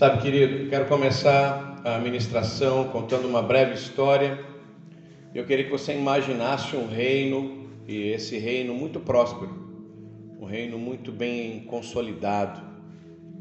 [0.00, 4.42] Sabe, querido, quero começar a ministração contando uma breve história.
[5.34, 9.50] Eu queria que você imaginasse um reino, e esse reino muito próspero,
[10.40, 12.62] um reino muito bem consolidado,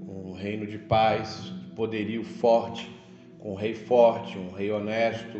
[0.05, 2.93] um reino de paz, de poderio forte,
[3.37, 5.39] com um rei forte, um rei honesto,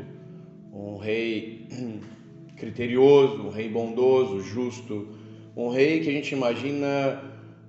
[0.71, 1.67] um rei
[2.55, 5.09] criterioso, um rei bondoso, justo,
[5.53, 7.21] um rei que a gente imagina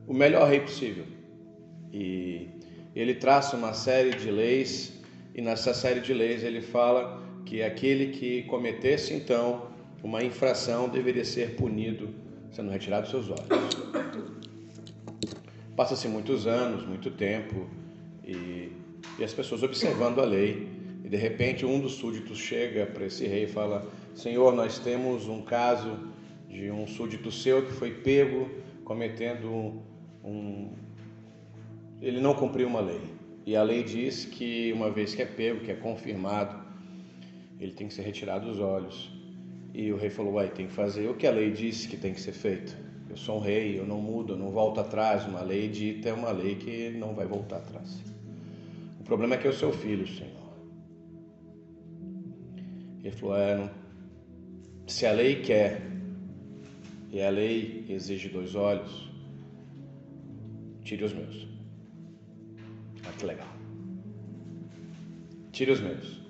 [0.07, 1.05] o melhor rei possível.
[1.93, 2.60] E
[2.95, 4.93] ele traça uma série de leis,
[5.35, 9.69] e nessa série de leis ele fala que aquele que cometesse então
[10.03, 12.09] uma infração deveria ser punido,
[12.51, 13.47] sendo retirado seus olhos.
[15.77, 17.69] Passa-se muitos anos, muito tempo,
[18.25, 18.73] e,
[19.19, 20.69] e as pessoas observando a lei,
[21.05, 25.27] e de repente um dos súditos chega para esse rei e fala: Senhor, nós temos
[25.27, 25.97] um caso
[26.49, 28.51] de um súdito seu que foi pego
[28.85, 29.83] cometendo um,
[30.25, 30.73] um
[32.01, 33.01] ele não cumpriu uma lei.
[33.47, 36.59] E a lei diz que uma vez que é pego, que é confirmado,
[37.59, 39.11] ele tem que ser retirado dos olhos.
[39.75, 42.15] E o rei falou: Uai, tem que fazer o que a lei disse que tem
[42.15, 42.77] que ser feito.
[43.09, 45.27] Eu sou um rei, eu não mudo, eu não volto atrás.
[45.27, 48.03] Uma lei dita é uma lei que não vai voltar atrás.
[49.01, 50.31] O problema é que é o seu filho, Senhor.
[53.03, 53.71] Ele falou: É, não...
[54.87, 55.83] se a lei quer
[57.11, 59.11] e a lei exige dois olhos,
[60.85, 61.50] tire os meus.
[63.11, 63.49] Ah, que legal.
[65.51, 66.21] Tire os meus.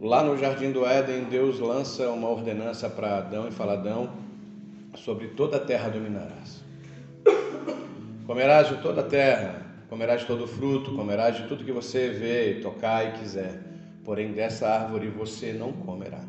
[0.00, 4.10] Lá no jardim do Éden, Deus lança uma ordenança para Adão e fala: Adão,
[4.96, 6.64] sobre toda a terra dominarás.
[8.26, 12.08] Comerás de toda a terra, comerás de todo o fruto, comerás de tudo que você
[12.08, 13.60] vê, tocar e quiser.
[14.04, 16.24] Porém, dessa árvore você não comerá.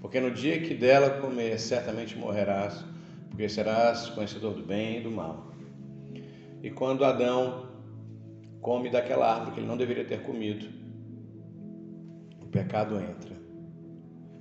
[0.00, 2.84] Porque no dia que dela comer, certamente morrerás,
[3.30, 5.52] porque serás conhecedor do bem e do mal.
[6.62, 7.73] E quando Adão
[8.64, 10.66] come daquela árvore que ele não deveria ter comido,
[12.40, 13.36] o pecado entra.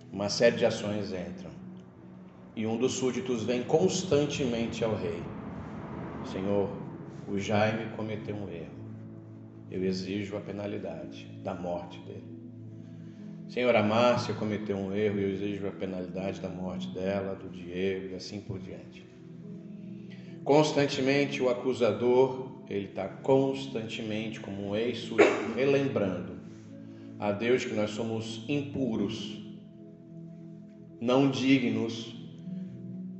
[0.09, 1.51] Uma série de ações entram.
[2.55, 5.21] E um dos súditos vem constantemente ao rei:
[6.31, 6.69] Senhor,
[7.27, 8.71] o Jaime cometeu um erro.
[9.69, 12.23] Eu exijo a penalidade da morte dele.
[13.49, 17.49] Senhor, a Márcia cometeu um erro e eu exijo a penalidade da morte dela, do
[17.49, 19.05] Diego e assim por diante.
[20.45, 26.33] Constantemente o acusador ele está constantemente, como um ex-súdito, relembrando
[27.19, 29.41] a Deus que nós somos impuros,
[30.99, 32.15] não dignos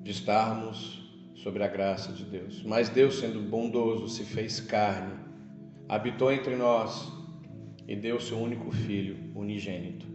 [0.01, 1.01] de estarmos
[1.35, 2.63] sobre a graça de Deus.
[2.63, 5.13] Mas Deus, sendo bondoso, se fez carne,
[5.87, 7.11] habitou entre nós
[7.87, 10.05] e deu seu único filho, unigênito.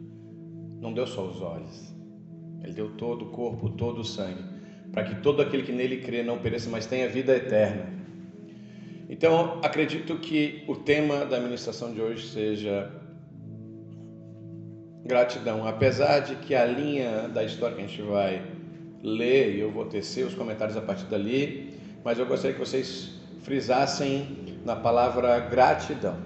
[0.80, 1.94] Não deu só os olhos,
[2.62, 4.42] ele deu todo o corpo, todo o sangue,
[4.92, 7.97] para que todo aquele que nele crê não pereça, mas tenha vida eterna.
[9.08, 12.90] Então, acredito que o tema da ministração de hoje seja
[15.04, 18.42] gratidão, apesar de que a linha da história que a gente vai
[19.02, 21.72] ler, e eu vou tecer os comentários a partir dali,
[22.04, 26.16] mas eu gostaria que vocês frisassem na palavra gratidão.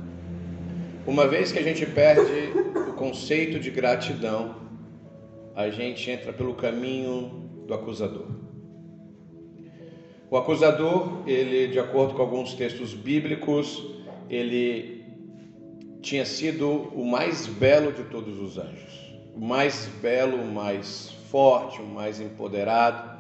[1.07, 2.53] Uma vez que a gente perde
[2.89, 4.57] o conceito de gratidão,
[5.55, 8.42] a gente entra pelo caminho do acusador.
[10.33, 13.85] O acusador, ele, de acordo com alguns textos bíblicos,
[14.31, 15.05] ele
[16.01, 21.83] tinha sido o mais belo de todos os anjos, o mais belo, o mais forte,
[21.83, 23.13] o mais empoderado.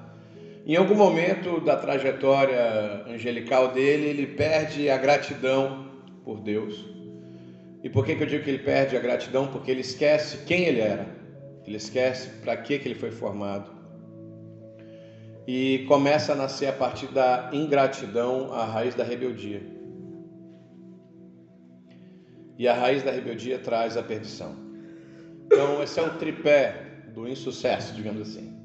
[0.66, 5.90] Em algum momento da trajetória angelical dele, ele perde a gratidão
[6.24, 6.82] por Deus.
[7.84, 9.48] E por que, que eu digo que ele perde a gratidão?
[9.48, 11.06] Porque ele esquece quem ele era,
[11.66, 13.70] ele esquece para que, que ele foi formado
[15.46, 19.62] e começa a nascer a partir da ingratidão a raiz da rebeldia.
[22.58, 24.54] E a raiz da rebeldia traz a perdição.
[25.46, 28.56] Então, esse é o tripé do insucesso, digamos assim: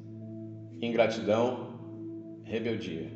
[0.80, 1.80] ingratidão,
[2.44, 3.10] rebeldia.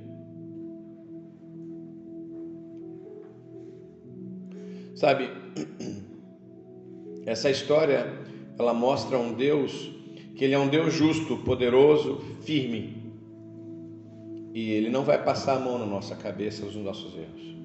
[4.96, 5.30] Sabe,
[7.26, 8.06] essa história
[8.58, 9.90] ela mostra um Deus
[10.34, 13.01] que ele é um Deus justo, poderoso, firme
[14.52, 17.56] e Ele não vai passar a mão na nossa cabeça nos nossos erros.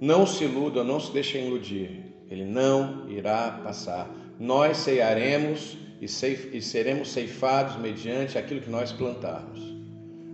[0.00, 2.14] Não se iluda, não se deixe iludir.
[2.28, 4.10] Ele não irá passar.
[4.38, 9.60] Nós ceiaremos e, ceif, e seremos ceifados mediante aquilo que nós plantarmos.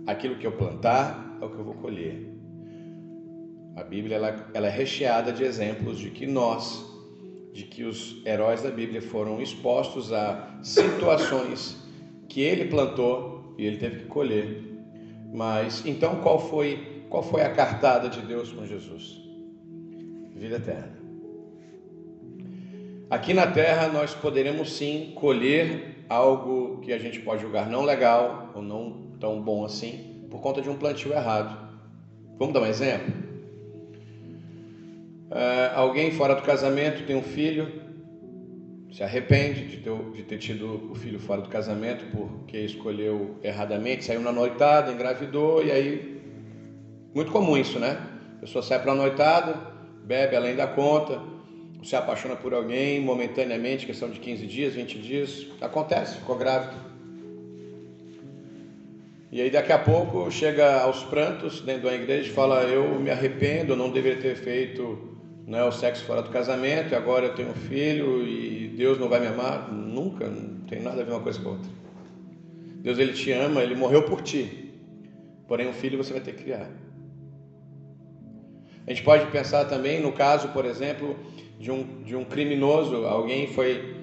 [0.07, 2.31] Aquilo que eu plantar é o que eu vou colher.
[3.75, 6.85] A Bíblia ela, ela é recheada de exemplos de que nós,
[7.53, 11.77] de que os heróis da Bíblia foram expostos a situações
[12.27, 14.63] que ele plantou e ele teve que colher.
[15.33, 19.21] Mas então qual foi qual foi a cartada de Deus com Jesus?
[20.41, 20.99] vida eterna.
[23.07, 28.51] Aqui na terra nós poderemos sim colher algo que a gente pode julgar não legal
[28.55, 31.69] ou não tão bom assim, por conta de um plantio errado.
[32.39, 33.13] Vamos dar um exemplo?
[35.29, 37.80] É, alguém fora do casamento tem um filho,
[38.91, 44.03] se arrepende de ter, de ter tido o filho fora do casamento porque escolheu erradamente,
[44.03, 46.21] saiu na noitada, engravidou e aí.
[47.13, 47.97] Muito comum isso, né?
[48.37, 49.55] A pessoa sai para a noitada,
[50.05, 51.21] bebe além da conta,
[51.83, 56.75] se apaixona por alguém momentaneamente, questão de 15 dias, 20 dias, acontece, ficou grávido.
[59.31, 63.09] E aí daqui a pouco chega aos prantos dentro da igreja e fala, eu me
[63.09, 65.10] arrependo, eu não deveria ter feito
[65.47, 69.09] né, o sexo fora do casamento, e agora eu tenho um filho e Deus não
[69.09, 69.71] vai me amar.
[69.71, 71.71] Nunca, não tem nada a ver uma coisa com a outra.
[72.81, 74.73] Deus ele te ama, ele morreu por ti.
[75.47, 76.69] Porém, um filho você vai ter que criar.
[78.87, 81.15] A gente pode pensar também no caso, por exemplo,
[81.59, 83.95] de um, de um criminoso, alguém foi,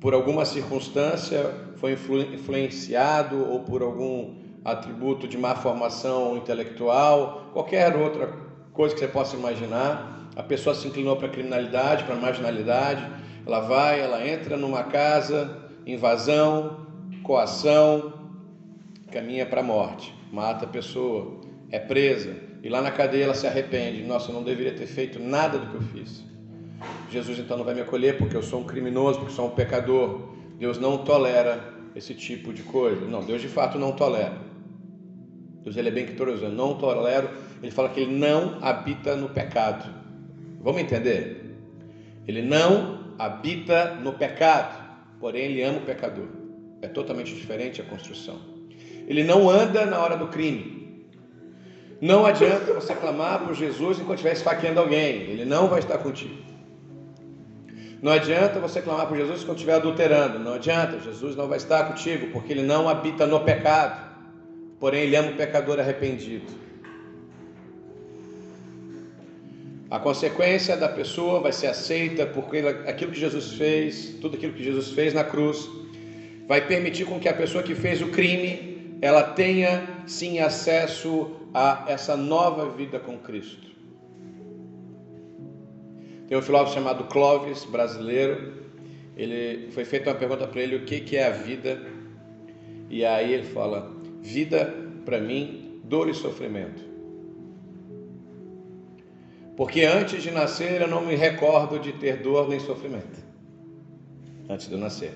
[0.00, 4.34] por alguma circunstância, foi influ, influenciado ou por algum
[4.64, 8.32] atributo de má formação intelectual, qualquer outra
[8.72, 13.06] coisa que você possa imaginar, a pessoa se inclinou para a criminalidade, para a marginalidade,
[13.46, 16.86] ela vai, ela entra numa casa, invasão,
[17.22, 18.12] coação,
[19.10, 21.40] caminha para a morte, mata a pessoa,
[21.70, 24.02] é presa, e lá na cadeia ela se arrepende.
[24.02, 26.24] Nossa, eu não deveria ter feito nada do que eu fiz.
[27.10, 29.50] Jesus então não vai me acolher porque eu sou um criminoso, porque eu sou um
[29.50, 30.28] pecador.
[30.58, 33.04] Deus não tolera esse tipo de coisa.
[33.06, 34.38] Não, Deus de fato não tolera.
[35.62, 37.30] Deus ele é bem criterioso, eu não tolero.
[37.62, 39.99] Ele fala que ele não habita no pecado.
[40.60, 41.56] Vamos entender?
[42.28, 44.78] Ele não habita no pecado,
[45.18, 46.28] porém ele ama o pecador.
[46.82, 48.38] É totalmente diferente a construção.
[49.06, 51.08] Ele não anda na hora do crime.
[52.00, 56.50] Não adianta você clamar por Jesus enquanto estiver esfaqueando alguém, ele não vai estar contigo.
[58.02, 60.38] Não adianta você clamar por Jesus quando estiver adulterando.
[60.38, 64.08] Não adianta, Jesus não vai estar contigo, porque ele não habita no pecado.
[64.78, 66.46] Porém, ele ama o pecador arrependido.
[69.90, 74.62] A consequência da pessoa vai ser aceita porque aquilo que Jesus fez, tudo aquilo que
[74.62, 75.68] Jesus fez na cruz,
[76.46, 81.86] vai permitir com que a pessoa que fez o crime, ela tenha sim acesso a
[81.88, 83.68] essa nova vida com Cristo.
[86.28, 88.54] Tem um filósofo chamado Clovis, brasileiro.
[89.16, 91.82] Ele foi feita uma pergunta para ele: o que, que é a vida?
[92.88, 93.92] E aí ele fala:
[94.22, 94.72] vida
[95.04, 96.89] para mim, dor e sofrimento.
[99.60, 103.22] Porque antes de nascer eu não me recordo de ter dor nem sofrimento.
[104.48, 105.12] Antes de eu nascer.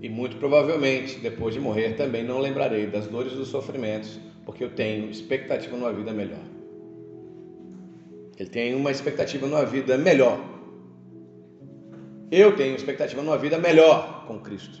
[0.00, 4.62] E muito provavelmente, depois de morrer, também não lembrarei das dores e dos sofrimentos, porque
[4.62, 6.44] eu tenho expectativa numa vida melhor.
[8.38, 10.38] Ele tem uma expectativa numa vida melhor.
[12.30, 14.78] Eu tenho expectativa numa vida melhor com Cristo.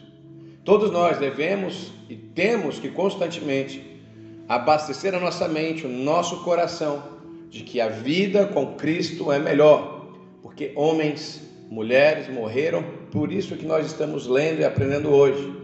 [0.64, 4.00] Todos nós devemos e temos que constantemente
[4.48, 7.11] abastecer a nossa mente, o nosso coração,
[7.52, 10.08] de que a vida com Cristo é melhor,
[10.40, 15.54] porque homens, mulheres morreram, por isso que nós estamos lendo e aprendendo hoje.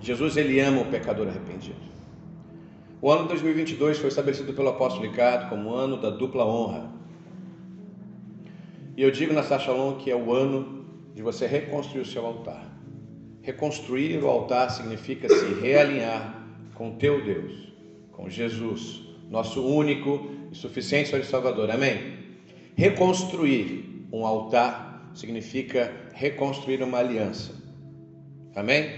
[0.00, 1.90] Jesus ele ama o pecador arrependido.
[3.02, 6.88] O ano 2022 foi estabelecido pelo apóstolo Ricardo como ano da dupla honra.
[8.96, 10.84] E eu digo nessa Shalom que é o ano
[11.16, 12.64] de você reconstruir o seu altar.
[13.42, 16.39] Reconstruir o altar significa se realinhar
[16.80, 17.52] com teu Deus,
[18.10, 21.70] com Jesus, nosso único e suficiente Senhor e Salvador.
[21.70, 22.16] Amém?
[22.74, 27.52] Reconstruir um altar significa reconstruir uma aliança.
[28.56, 28.92] Amém?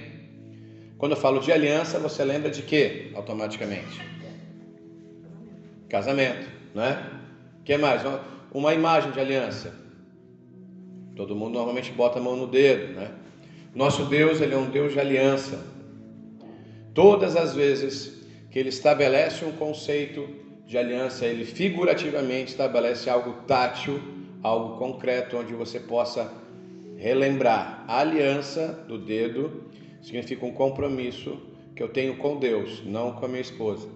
[0.97, 4.01] Quando eu falo de aliança, você lembra de quê automaticamente?
[5.89, 7.05] Casamento, né?
[7.59, 8.03] O que mais?
[8.55, 9.75] Uma imagem de aliança.
[11.17, 13.11] Todo mundo normalmente bota a mão no dedo, né?
[13.75, 15.72] Nosso Deus, ele é um Deus de aliança.
[16.95, 20.29] Todas as vezes que ele estabelece um conceito
[20.67, 24.01] de aliança, ele figurativamente estabelece algo tátil,
[24.43, 26.33] algo concreto, onde você possa
[26.97, 29.65] relembrar a aliança do dedo
[30.01, 31.41] significa um compromisso
[31.75, 33.89] que eu tenho com Deus, não com a minha esposa.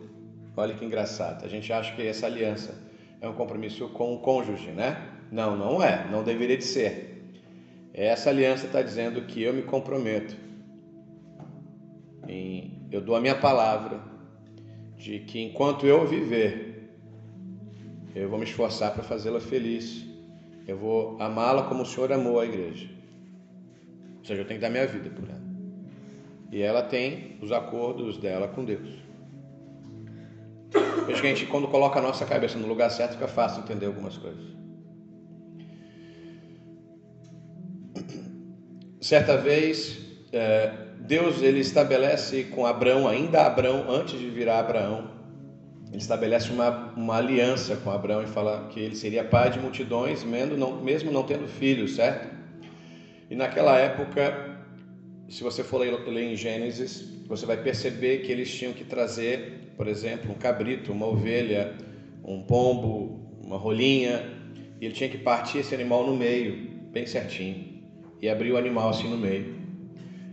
[0.57, 1.45] Olha que engraçado.
[1.45, 2.75] A gente acha que essa aliança
[3.21, 4.97] é um compromisso com o cônjuge, né?
[5.31, 6.09] Não, não é.
[6.11, 7.31] Não deveria de ser.
[7.93, 10.37] Essa aliança está dizendo que eu me comprometo.
[12.27, 14.01] Em, eu dou a minha palavra
[14.97, 16.91] de que enquanto eu viver,
[18.15, 20.07] eu vou me esforçar para fazê-la feliz.
[20.67, 22.89] Eu vou amá-la como o Senhor amou a igreja.
[24.19, 25.47] Ou seja, eu tenho que dar minha vida por ela.
[26.51, 28.89] E ela tem os acordos dela com Deus.
[31.07, 33.87] Veja que a gente, quando coloca a nossa cabeça no lugar certo, fica fácil entender
[33.87, 34.57] algumas coisas.
[39.01, 40.01] Certa vez,
[40.33, 45.09] é, Deus ele estabelece com Abraão, ainda Abraão, antes de virar Abraão,
[45.89, 50.25] ele estabelece uma, uma aliança com Abraão e fala que ele seria pai de multidões,
[50.25, 52.29] mesmo não, mesmo não tendo filhos, certo?
[53.31, 54.59] E naquela época,
[55.29, 59.87] se você for ler, em Gênesis, você vai perceber que eles tinham que trazer, por
[59.87, 61.75] exemplo, um cabrito, uma ovelha,
[62.25, 64.25] um pombo, uma rolinha,
[64.81, 67.81] e ele tinha que partir esse animal no meio, bem certinho,
[68.21, 69.66] e abrir o animal assim no meio.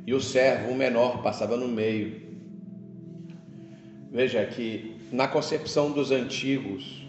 [0.05, 2.22] E o servo, o menor, passava no meio.
[4.12, 7.07] Veja que na concepção dos antigos,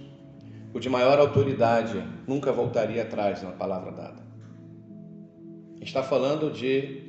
[0.72, 4.22] o de maior autoridade nunca voltaria atrás na palavra dada.
[5.80, 7.02] Está falando de,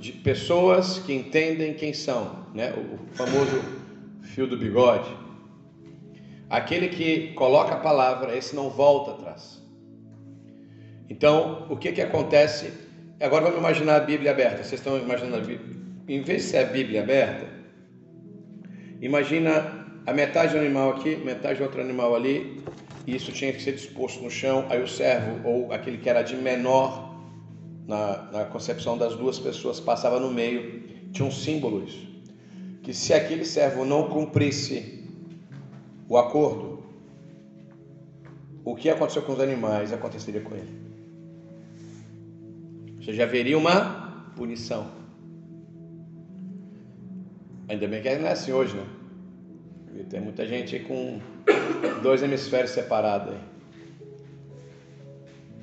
[0.00, 2.72] de pessoas que entendem quem são, né?
[2.72, 3.60] o famoso
[4.22, 5.10] fio do bigode.
[6.48, 9.62] Aquele que coloca a palavra, esse não volta atrás.
[11.08, 12.85] Então, o que, que acontece?
[13.20, 14.58] Agora vamos imaginar a Bíblia aberta.
[14.58, 15.76] Vocês estão imaginando a Bíblia?
[16.08, 17.56] Em vez de ser a Bíblia aberta,
[19.00, 22.62] Imagina a metade do animal aqui, metade do outro animal ali,
[23.06, 24.66] e isso tinha que ser disposto no chão.
[24.70, 27.14] Aí o servo, ou aquele que era de menor,
[27.86, 30.82] na, na concepção das duas pessoas, passava no meio.
[31.12, 32.06] Tinha um símbolo isso.
[32.82, 35.04] Que se aquele servo não cumprisse
[36.08, 36.84] o acordo,
[38.64, 40.85] o que aconteceu com os animais aconteceria com ele.
[43.06, 44.88] Ou seja, haveria uma punição.
[47.68, 48.84] Ainda bem que não é assim hoje, né?
[49.94, 51.20] E tem muita gente com
[52.02, 53.40] dois hemisférios separados aí.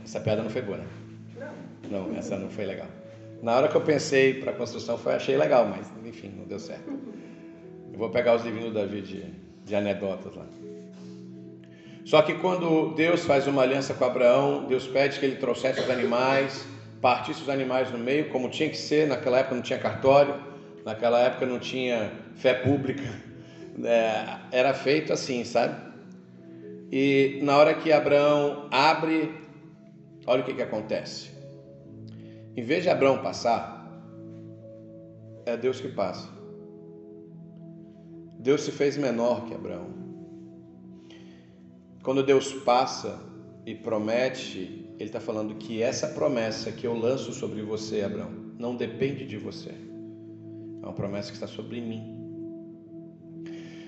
[0.06, 0.88] Essa piada não foi boa, né?
[1.92, 2.08] Não.
[2.08, 2.88] Não, essa não foi legal.
[3.42, 6.60] Na hora que eu pensei para a construção, foi, achei legal, mas enfim, não deu
[6.60, 6.90] certo.
[7.92, 9.26] Eu vou pegar os livrinhos do Davi de,
[9.66, 10.46] de anedotas lá.
[12.06, 15.90] Só que quando Deus faz uma aliança com Abraão, Deus pede que ele trouxesse os
[15.90, 16.72] animais,
[17.04, 20.36] partisse os animais no meio, como tinha que ser, naquela época não tinha cartório,
[20.86, 23.04] naquela época não tinha fé pública,
[23.84, 25.76] é, era feito assim, sabe?
[26.90, 29.36] E na hora que Abraão abre,
[30.26, 31.30] olha o que, que acontece.
[32.56, 33.86] Em vez de Abraão passar,
[35.46, 36.30] é Deus que passa.
[38.40, 39.90] Deus se fez menor que Abraão.
[42.02, 43.20] Quando Deus passa
[43.66, 48.76] e promete, Ele está falando que essa promessa que eu lanço sobre você, Abraão, não
[48.76, 49.72] depende de você.
[49.72, 52.02] É uma promessa que está sobre mim.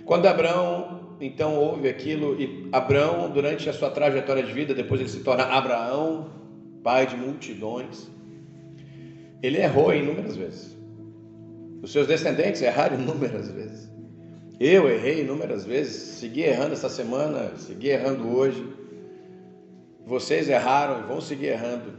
[0.06, 5.10] Quando Abraão então ouve aquilo, e Abraão, durante a sua trajetória de vida, depois ele
[5.10, 6.30] se torna Abraão,
[6.84, 8.08] pai de multidões,
[9.42, 10.76] ele errou inúmeras vezes.
[11.82, 13.90] Os seus descendentes erraram inúmeras vezes.
[14.60, 18.66] Eu errei inúmeras vezes, segui errando essa semana, segui errando hoje.
[20.06, 21.94] Vocês erraram e vão seguir errando.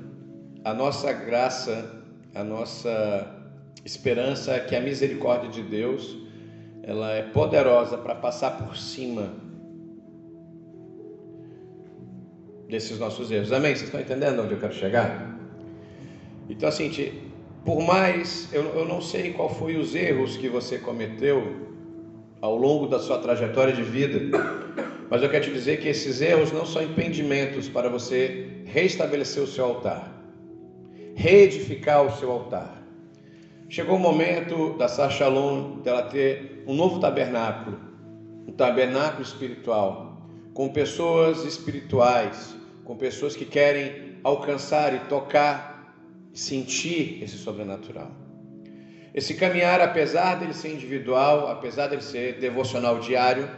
[0.65, 2.03] A nossa graça,
[2.35, 3.35] a nossa
[3.85, 6.17] esperança é que a misericórdia de Deus
[6.83, 9.35] ela é poderosa para passar por cima
[12.69, 13.53] desses nossos erros.
[13.53, 13.75] Amém?
[13.75, 15.37] Vocês estão entendendo onde eu quero chegar?
[16.49, 16.91] Então, assim,
[17.65, 21.67] por mais, eu, eu não sei qual foi os erros que você cometeu
[22.41, 24.21] ao longo da sua trajetória de vida,
[25.11, 29.47] mas eu quero te dizer que esses erros não são impedimentos para você restabelecer o
[29.47, 30.13] seu altar,
[31.15, 32.83] reedificar o seu altar.
[33.69, 37.79] Chegou o momento da Sar Shalom dela ter um novo tabernáculo,
[38.47, 45.95] um tabernáculo espiritual, com pessoas espirituais, com pessoas que querem alcançar e tocar,
[46.33, 48.11] sentir esse sobrenatural.
[49.15, 53.49] Esse caminhar, apesar dele ser individual, apesar dele ser devocional diário,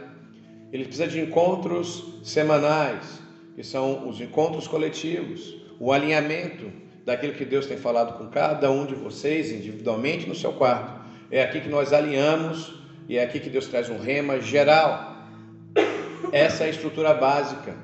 [0.71, 3.21] ele precisa de encontros semanais,
[3.55, 6.71] que são os encontros coletivos, o alinhamento
[7.05, 10.99] daquilo que Deus tem falado com cada um de vocês individualmente no seu quarto.
[11.31, 12.73] É aqui que nós alinhamos
[13.07, 15.17] e é aqui que Deus traz um rema geral.
[16.31, 17.75] Essa é a estrutura básica.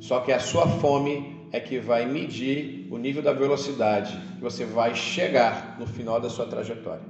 [0.00, 4.64] Só que a sua fome é que vai medir o nível da velocidade que você
[4.64, 7.04] vai chegar no final da sua trajetória.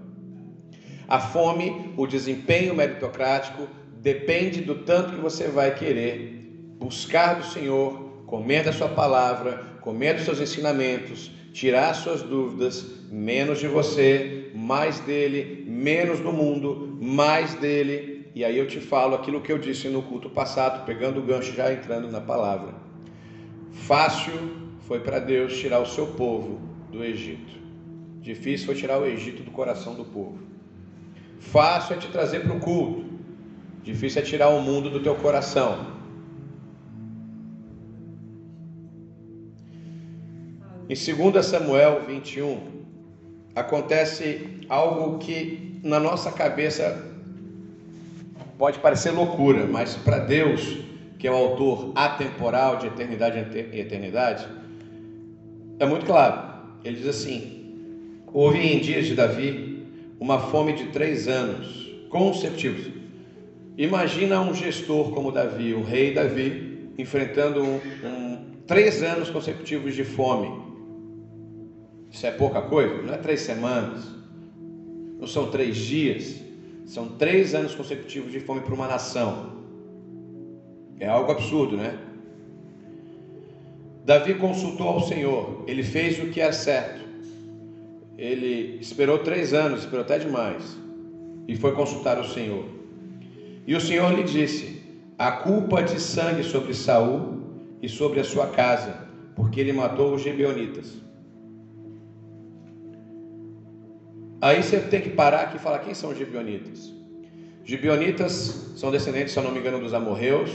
[1.08, 3.68] A fome, o desempenho meritocrático,
[4.06, 6.30] depende do tanto que você vai querer
[6.78, 13.58] buscar do Senhor, comer da Sua palavra, comer dos seus ensinamentos, tirar suas dúvidas, menos
[13.58, 18.30] de você, mais dele, menos do mundo, mais dele.
[18.32, 21.52] E aí eu te falo aquilo que eu disse no culto passado, pegando o gancho
[21.52, 22.74] já entrando na palavra.
[23.72, 24.34] Fácil
[24.82, 26.60] foi para Deus tirar o seu povo
[26.92, 27.58] do Egito.
[28.20, 30.38] Difícil foi tirar o Egito do coração do povo.
[31.40, 33.05] Fácil é te trazer para o culto.
[33.86, 35.86] Difícil é tirar o mundo do teu coração.
[40.88, 40.94] Em
[41.32, 42.58] 2 Samuel 21,
[43.54, 47.00] acontece algo que na nossa cabeça
[48.58, 50.78] pode parecer loucura, mas para Deus,
[51.16, 53.38] que é o autor atemporal de eternidade
[53.72, 54.48] e eternidade,
[55.78, 56.56] é muito claro.
[56.82, 59.86] Ele diz assim: Houve em dias de Davi
[60.18, 63.05] uma fome de três anos consecutivos.
[63.76, 70.02] Imagina um gestor como Davi, o rei Davi, enfrentando um, um, três anos consecutivos de
[70.02, 70.50] fome.
[72.10, 73.02] Isso é pouca coisa?
[73.02, 74.06] Não é três semanas,
[75.18, 76.40] não são três dias,
[76.86, 79.56] são três anos consecutivos de fome para uma nação.
[80.98, 81.98] É algo absurdo, né?
[84.06, 87.04] Davi consultou ao Senhor, ele fez o que era certo.
[88.16, 90.78] Ele esperou três anos, esperou até demais,
[91.46, 92.75] e foi consultar o Senhor.
[93.66, 94.82] E o Senhor lhe disse:
[95.18, 97.42] A culpa de sangue sobre Saul
[97.82, 101.04] e sobre a sua casa, porque ele matou os gibeonitas.
[104.40, 106.92] Aí você tem que parar aqui e falar quem são os gibeonitas.
[107.64, 110.50] Gibeonitas são descendentes, se eu não me engano, dos amorreus,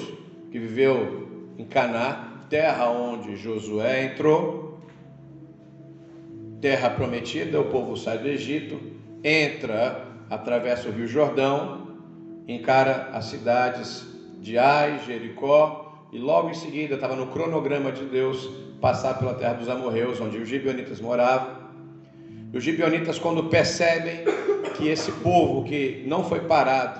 [0.50, 4.80] que viveu em Caná, terra onde Josué entrou,
[6.62, 8.80] terra prometida, o povo sai do Egito,
[9.24, 11.91] entra, atravessa o Rio Jordão,
[12.56, 14.06] encara as cidades
[14.40, 18.50] de Ai, Jericó, e logo em seguida estava no cronograma de Deus
[18.82, 21.62] passar pela terra dos amorreus, onde os gibeonitas moravam.
[22.52, 24.26] E os gibeonitas, quando percebem
[24.76, 27.00] que esse povo que não foi parado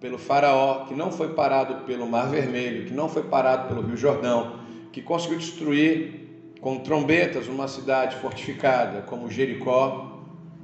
[0.00, 3.96] pelo Faraó, que não foi parado pelo Mar Vermelho, que não foi parado pelo Rio
[3.96, 4.60] Jordão,
[4.92, 6.24] que conseguiu destruir
[6.60, 10.13] com trombetas uma cidade fortificada como Jericó.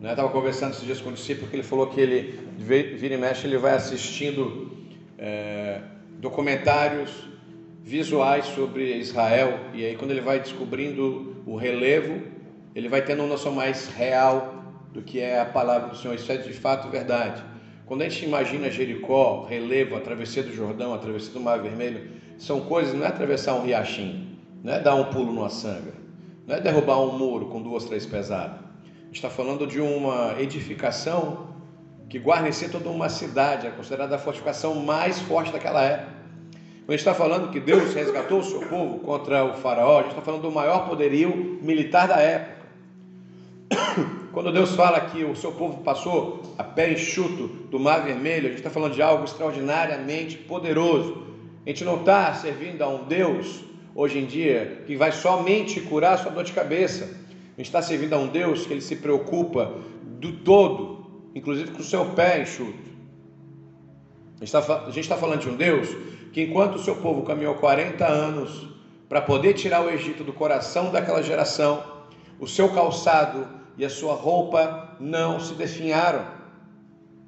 [0.00, 0.10] Né?
[0.10, 3.46] Estava conversando esses dias com o discípulo que ele falou que ele, vira e mexe,
[3.46, 4.72] ele vai assistindo
[5.18, 5.80] é,
[6.18, 7.28] documentários
[7.82, 12.20] visuais sobre Israel, e aí quando ele vai descobrindo o relevo
[12.74, 16.14] ele vai tendo uma noção mais real do que é a palavra do Senhor.
[16.14, 17.42] Isso é de fato verdade.
[17.86, 22.08] Quando a gente imagina Jericó, relevo, a travessia do Jordão, a travessia do Mar Vermelho,
[22.38, 25.92] são coisas, não é atravessar um riachinho, não é dar um pulo numa sanga,
[26.46, 28.69] não é derrubar um muro com duas, três pesadas.
[29.12, 31.48] Está falando de uma edificação
[32.08, 36.12] que guarnecia toda uma cidade, é considerada a fortificação mais forte daquela época.
[36.80, 40.02] Quando a gente está falando que Deus resgatou o seu povo contra o faraó, a
[40.02, 42.66] gente está falando do maior poderio militar da época.
[44.32, 48.48] Quando Deus fala que o seu povo passou a pé enxuto do Mar Vermelho, a
[48.50, 51.26] gente está falando de algo extraordinariamente poderoso.
[51.66, 56.16] A gente não está servindo a um Deus, hoje em dia, que vai somente curar
[56.16, 57.19] sua dor de cabeça.
[57.60, 59.70] Gente está servindo a um Deus que ele se preocupa
[60.18, 62.72] do todo, inclusive com o seu pé enxuto.
[64.40, 64.46] A
[64.86, 65.94] gente está tá falando de um Deus
[66.32, 68.66] que, enquanto o seu povo caminhou 40 anos
[69.10, 71.84] para poder tirar o Egito do coração daquela geração,
[72.38, 73.46] o seu calçado
[73.76, 76.24] e a sua roupa não se definharam.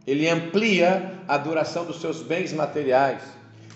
[0.07, 3.21] Ele amplia a duração dos seus bens materiais.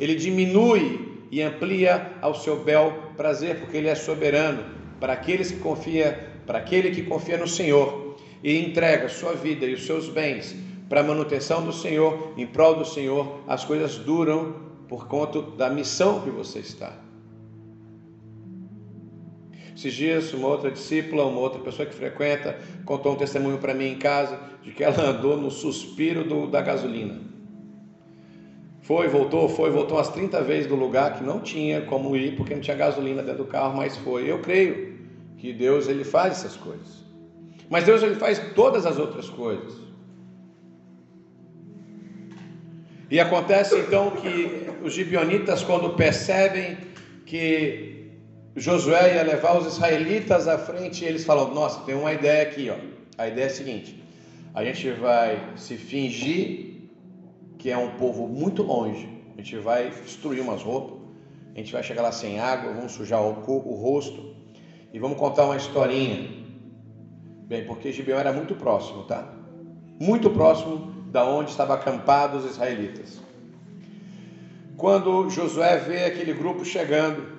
[0.01, 5.59] Ele diminui e amplia ao seu bel prazer, porque ele é soberano para aqueles que
[5.59, 10.55] confia, para aquele que confia no Senhor e entrega sua vida e os seus bens
[10.89, 14.55] para a manutenção do Senhor, em prol do Senhor, as coisas duram
[14.89, 16.93] por conta da missão que você está.
[19.75, 23.89] Esses dias, uma outra discípula, uma outra pessoa que frequenta, contou um testemunho para mim
[23.89, 27.21] em casa de que ela andou no suspiro do, da gasolina.
[28.81, 32.55] Foi, voltou, foi, voltou umas 30 vezes do lugar que não tinha como ir porque
[32.55, 34.31] não tinha gasolina dentro do carro, mas foi.
[34.31, 34.86] Eu creio
[35.38, 37.05] que Deus ele faz essas coisas.
[37.68, 39.75] Mas Deus ele faz todas as outras coisas.
[43.11, 46.77] E acontece então que os gibionitas, quando percebem
[47.25, 48.11] que
[48.57, 52.77] Josué ia levar os israelitas à frente eles falam: Nossa, tem uma ideia aqui, ó.
[53.18, 54.03] A ideia é a seguinte:
[54.55, 56.77] a gente vai se fingir
[57.59, 60.99] que é um povo muito longe, a gente vai destruir umas roupas,
[61.55, 64.36] a gente vai chegar lá sem água, vamos sujar o, o rosto
[64.97, 66.27] e vamos contar uma historinha.
[67.47, 69.31] Bem, porque Gibeão era muito próximo, tá?
[70.01, 73.21] Muito próximo da onde estavam acampados os israelitas.
[74.75, 77.37] Quando Josué vê aquele grupo chegando,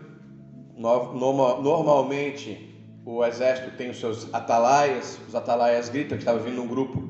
[0.77, 7.01] Normalmente o exército tem os seus atalaias, os atalaias gritam que estava vindo um grupo.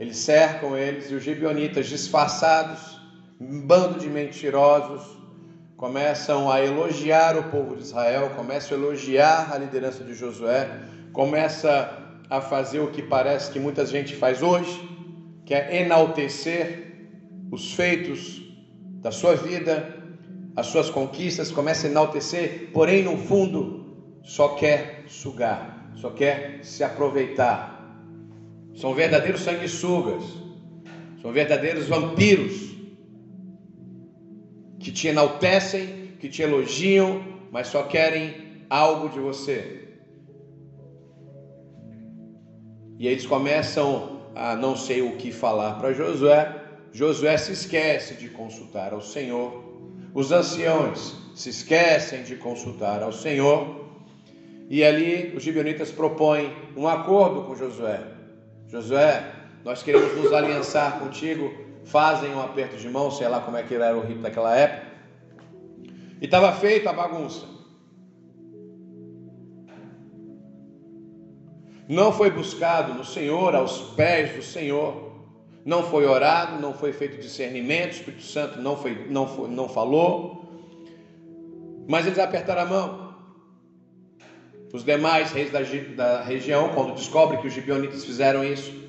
[0.00, 2.98] Eles cercam eles e os gibeonitas disfarçados,
[3.38, 5.02] um bando de mentirosos,
[5.84, 10.66] começam a elogiar o povo de Israel, começam a elogiar a liderança de Josué,
[11.12, 11.92] começa
[12.30, 14.80] a fazer o que parece que muita gente faz hoje,
[15.44, 17.10] que é enaltecer
[17.52, 18.40] os feitos
[19.02, 19.94] da sua vida,
[20.56, 23.84] as suas conquistas, começa a enaltecer, porém no fundo
[24.22, 27.94] só quer sugar, só quer se aproveitar.
[28.74, 30.24] São verdadeiros sanguessugas,
[31.20, 32.73] são verdadeiros vampiros
[34.84, 39.88] que te enaltecem, que te elogiam, mas só querem algo de você.
[42.98, 46.54] E eles começam a não sei o que falar para Josué.
[46.92, 49.64] Josué se esquece de consultar ao Senhor.
[50.12, 53.86] Os anciãos se esquecem de consultar ao Senhor.
[54.68, 58.02] E ali os gibeonitas propõem um acordo com Josué.
[58.68, 59.32] Josué,
[59.64, 61.63] nós queremos nos aliançar contigo.
[61.84, 64.86] Fazem um aperto de mão, sei lá como é que era o rito daquela época.
[66.20, 67.46] E estava feita a bagunça.
[71.88, 75.12] Não foi buscado no Senhor, aos pés do Senhor.
[75.64, 79.68] Não foi orado, não foi feito discernimento, o Espírito Santo não, foi, não, foi, não
[79.68, 80.44] falou.
[81.86, 83.14] Mas eles apertaram a mão.
[84.72, 85.60] Os demais reis da,
[85.94, 88.83] da região, quando descobrem que os gibeonitas fizeram isso,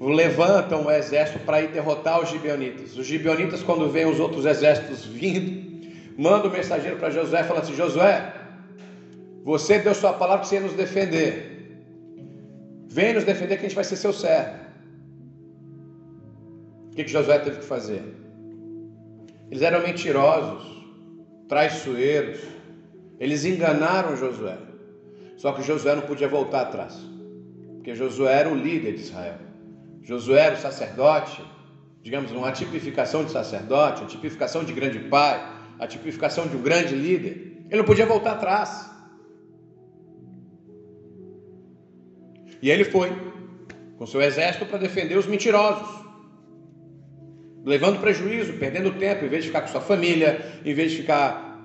[0.00, 2.96] levantam o exército para ir derrotar os gibeonitas.
[2.96, 7.62] Os gibeonitas, quando veem os outros exércitos vindo, mandam o mensageiro para Josué e falam
[7.62, 8.32] assim: Josué,
[9.44, 11.56] você deu sua palavra que você nos defender.
[12.88, 14.66] Vem nos defender que a gente vai ser seu servo.
[16.86, 18.02] O que, que Josué teve que fazer?
[19.50, 20.64] Eles eram mentirosos,
[21.48, 22.40] traiçoeiros.
[23.18, 24.58] Eles enganaram Josué.
[25.36, 26.98] Só que Josué não podia voltar atrás.
[27.74, 29.45] Porque Josué era o líder de Israel.
[30.06, 31.42] Josué era o sacerdote,
[32.00, 35.44] digamos, uma tipificação de sacerdote, uma tipificação de grande pai,
[35.80, 37.64] a tipificação de um grande líder.
[37.68, 38.88] Ele não podia voltar atrás.
[42.62, 43.10] E ele foi
[43.98, 45.88] com seu exército para defender os mentirosos,
[47.64, 51.60] levando prejuízo, perdendo tempo, em vez de ficar com sua família, em vez de ficar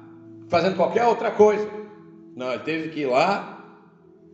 [0.50, 1.70] fazendo qualquer outra coisa.
[2.36, 3.86] Não, ele teve que ir lá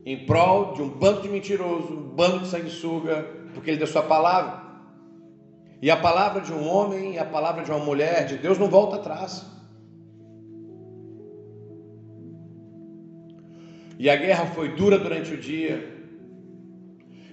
[0.05, 4.03] em prol de um bando de mentiroso, um bando de sanguessuga, porque ele deu sua
[4.03, 4.65] palavra.
[5.81, 8.69] E a palavra de um homem e a palavra de uma mulher de Deus não
[8.69, 9.45] volta atrás.
[13.99, 15.97] E a guerra foi dura durante o dia,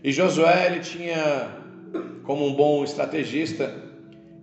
[0.05, 1.17] e Josué, ele tinha,
[2.25, 3.75] como um bom estrategista,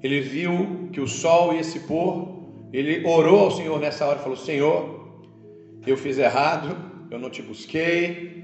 [0.01, 4.23] ele viu que o sol ia se pôr, ele orou ao Senhor nessa hora e
[4.23, 5.21] falou: Senhor,
[5.85, 6.75] eu fiz errado,
[7.11, 8.43] eu não te busquei,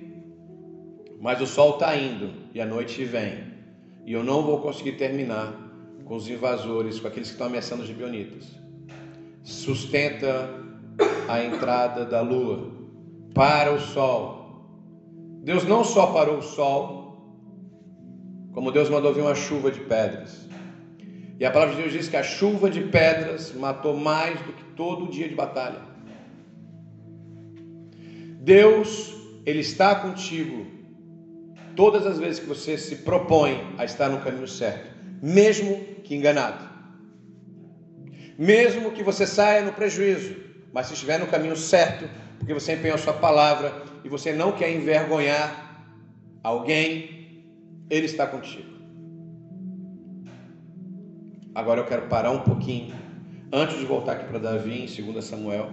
[1.19, 3.53] mas o sol está indo e a noite vem,
[4.03, 5.53] e eu não vou conseguir terminar
[6.03, 8.47] com os invasores, com aqueles que estão ameaçando os gibeonitas.
[9.43, 10.49] Sustenta
[11.27, 12.71] a entrada da lua,
[13.31, 14.65] para o sol.
[15.43, 17.37] Deus não só parou o sol,
[18.53, 20.49] como Deus mandou vir uma chuva de pedras.
[21.39, 24.63] E a palavra de Deus diz que a chuva de pedras matou mais do que
[24.75, 25.81] todo o dia de batalha.
[28.41, 29.13] Deus,
[29.45, 30.76] Ele está contigo
[31.77, 34.89] todas as vezes que você se propõe a estar no caminho certo,
[35.21, 36.67] mesmo que enganado.
[38.37, 40.35] Mesmo que você saia no prejuízo,
[40.73, 42.09] mas se estiver no caminho certo,
[42.39, 43.71] porque você empenhou a sua palavra
[44.03, 45.85] e você não quer envergonhar
[46.43, 47.45] alguém,
[47.89, 48.75] ele está contigo.
[51.53, 52.93] Agora eu quero parar um pouquinho.
[53.51, 55.71] Antes de voltar aqui para Davi, em 2 Samuel,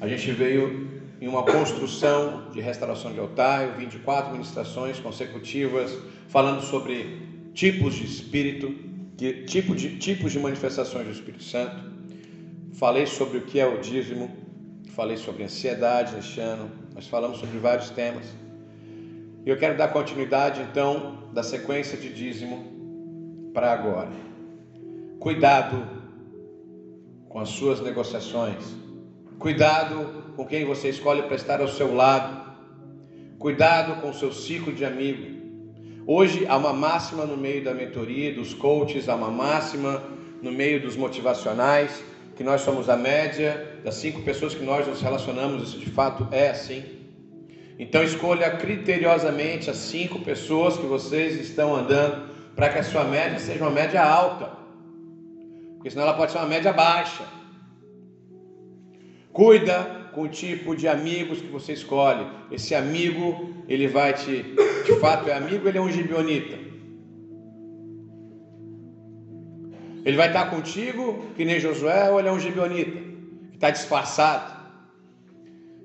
[0.00, 3.62] a gente veio em uma construção de restauração de altar.
[3.62, 7.22] Eu vim de quatro ministrações consecutivas falando sobre
[7.54, 8.74] tipos de espírito,
[9.46, 11.76] tipo de, tipos de manifestações do Espírito Santo.
[12.72, 14.36] Falei sobre o que é o dízimo,
[14.96, 18.26] falei sobre ansiedade neste ano, nós falamos sobre vários temas.
[19.46, 24.10] E eu quero dar continuidade então da sequência de dízimo para agora.
[25.20, 25.86] Cuidado
[27.28, 28.74] com as suas negociações.
[29.38, 32.52] Cuidado com quem você escolhe para estar ao seu lado.
[33.38, 35.42] Cuidado com o seu ciclo de amigo.
[36.06, 40.02] Hoje há uma máxima no meio da mentoria, dos coaches, há uma máxima
[40.40, 42.02] no meio dos motivacionais,
[42.34, 46.26] que nós somos a média das cinco pessoas que nós nos relacionamos, isso de fato
[46.32, 46.82] é assim.
[47.78, 53.38] Então escolha criteriosamente as cinco pessoas que vocês estão andando para que a sua média
[53.38, 54.50] seja uma média alta.
[55.74, 57.24] Porque senão ela pode ser uma média baixa.
[59.32, 62.26] Cuida com o tipo de amigos que você escolhe.
[62.50, 66.58] Esse amigo, ele vai te, de fato é amigo, ele é um gibionita.
[70.04, 72.90] Ele vai estar contigo, que nem Josué, ou ele é um gibionita,
[73.50, 74.62] que está disfarçado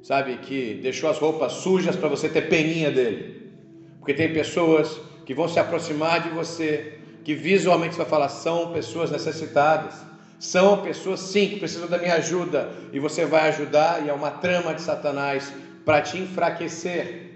[0.08, 3.52] sabe, que deixou as roupas sujas para você ter peninha dele.
[4.00, 8.72] Porque tem pessoas que vão se aproximar de você, que visualmente você vai falar, são
[8.72, 9.96] pessoas necessitadas,
[10.40, 14.30] São pessoas sim que precisam da minha ajuda e você vai ajudar e é uma
[14.30, 15.52] trama de Satanás
[15.84, 17.28] para te enfraquecer.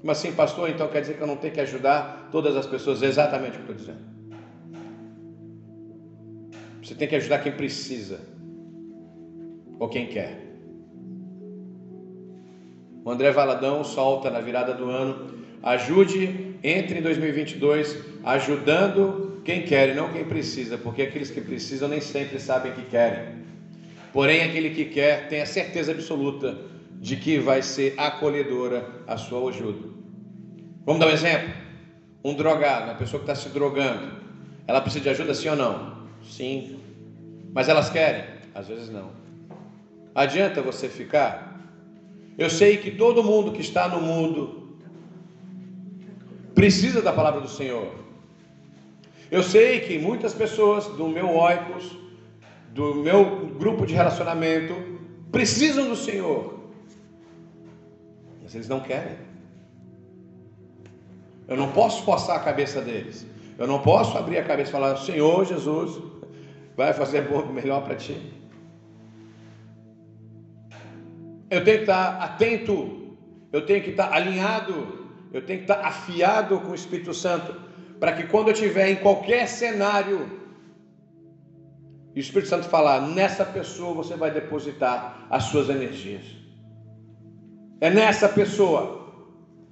[0.00, 0.68] Como assim, pastor?
[0.68, 3.02] Então quer dizer que eu não tenho que ajudar todas as pessoas?
[3.02, 4.12] Exatamente o que eu estou dizendo.
[6.82, 8.20] Você tem que ajudar quem precisa
[9.78, 10.40] ou quem quer.
[13.04, 19.90] O André Valadão solta na virada do ano: ajude, entre em 2022 ajudando quem quer
[19.90, 23.42] e não quem precisa, porque aqueles que precisam nem sempre sabem que querem.
[24.12, 26.56] Porém, aquele que quer tem a certeza absoluta
[27.00, 29.88] de que vai ser acolhedora a sua ajuda.
[30.84, 31.52] Vamos dar um exemplo?
[32.24, 34.12] Um drogado, uma pessoa que está se drogando,
[34.66, 36.06] ela precisa de ajuda sim ou não?
[36.22, 36.78] Sim.
[37.52, 38.24] Mas elas querem?
[38.54, 39.10] Às vezes não.
[40.14, 41.52] Adianta você ficar
[42.36, 44.76] eu sei que todo mundo que está no mundo
[46.54, 47.92] precisa da palavra do Senhor.
[49.32, 51.96] Eu sei que muitas pessoas do meu oikos,
[52.68, 54.74] do meu grupo de relacionamento,
[55.32, 56.60] precisam do Senhor.
[58.42, 59.16] Mas eles não querem.
[61.48, 63.26] Eu não posso forçar a cabeça deles.
[63.56, 65.98] Eu não posso abrir a cabeça e falar: Senhor Jesus,
[66.76, 68.20] vai fazer melhor para ti.
[71.48, 73.16] Eu tenho que estar atento,
[73.50, 77.61] eu tenho que estar alinhado, eu tenho que estar afiado com o Espírito Santo,
[78.02, 80.28] para que quando eu estiver em qualquer cenário,
[82.12, 86.24] e o Espírito Santo falar, nessa pessoa você vai depositar as suas energias.
[87.80, 89.06] É nessa pessoa.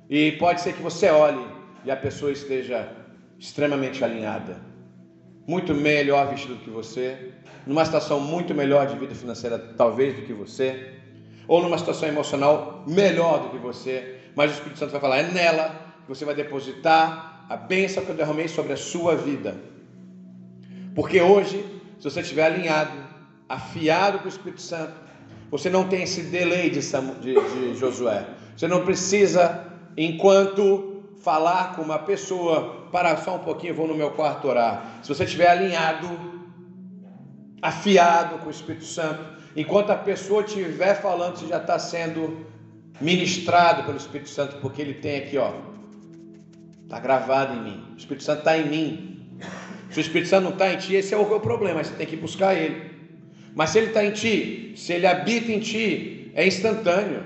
[0.09, 1.45] E pode ser que você olhe
[1.85, 2.89] e a pessoa esteja
[3.37, 4.59] extremamente alinhada,
[5.45, 7.33] muito melhor vestida do que você,
[7.67, 11.01] numa situação muito melhor de vida financeira, talvez, do que você
[11.49, 15.33] ou numa situação emocional melhor do que você, mas o Espírito Santo vai falar: é
[15.33, 19.55] nela que você vai depositar a bênção que eu derramei sobre a sua vida.
[20.95, 21.63] Porque hoje,
[21.99, 22.93] se você estiver alinhado,
[23.49, 24.95] afiado com o Espírito Santo,
[25.51, 28.25] você não tem esse delay de, de, de Josué.
[28.57, 34.13] Você não precisa, enquanto falar com uma pessoa, parar só um pouquinho, vou no meu
[34.13, 35.01] quarto orar.
[35.03, 36.09] Se você estiver alinhado,
[37.61, 42.47] afiado com o Espírito Santo, Enquanto a pessoa estiver falando, você já está sendo
[43.01, 45.53] ministrado pelo Espírito Santo, porque ele tem aqui, ó,
[46.91, 47.85] está gravado em mim.
[47.95, 49.39] O Espírito Santo está em mim.
[49.91, 52.17] Se o Espírito Santo não está em ti, esse é o problema, você tem que
[52.17, 52.91] buscar ele.
[53.55, 57.23] Mas se ele está em ti, se ele habita em ti, é instantâneo.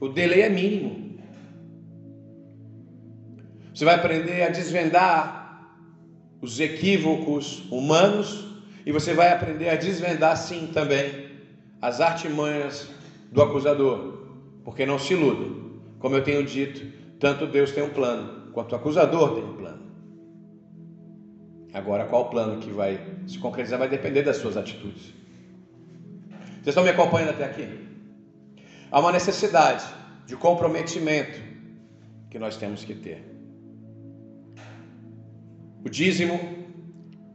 [0.00, 1.18] O delay é mínimo.
[3.74, 5.68] Você vai aprender a desvendar
[6.40, 8.46] os equívocos humanos
[8.86, 11.28] e você vai aprender a desvendar sim também
[11.82, 12.88] as artimanhas
[13.30, 14.28] do acusador,
[14.64, 15.62] porque não se iluda.
[15.98, 16.86] Como eu tenho dito,
[17.18, 19.82] tanto Deus tem um plano, quanto o acusador tem um plano.
[21.72, 25.12] Agora, qual plano que vai se concretizar vai depender das suas atitudes.
[26.62, 27.68] Vocês estão me acompanhando até aqui?
[28.90, 29.84] Há uma necessidade
[30.24, 31.38] de comprometimento
[32.30, 33.22] que nós temos que ter.
[35.84, 36.40] O dízimo,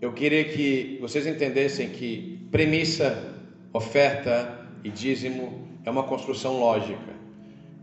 [0.01, 3.37] eu queria que vocês entendessem que premissa
[3.71, 7.18] Oferta e dízimo é uma construção lógica.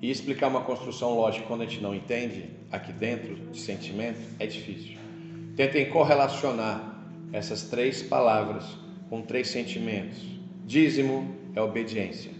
[0.00, 4.46] E explicar uma construção lógica quando a gente não entende, aqui dentro de sentimento, é
[4.46, 4.98] difícil.
[5.56, 6.96] Tentem correlacionar
[7.32, 8.64] essas três palavras
[9.09, 10.18] com três sentimentos.
[10.66, 12.30] Dízimo é obediência.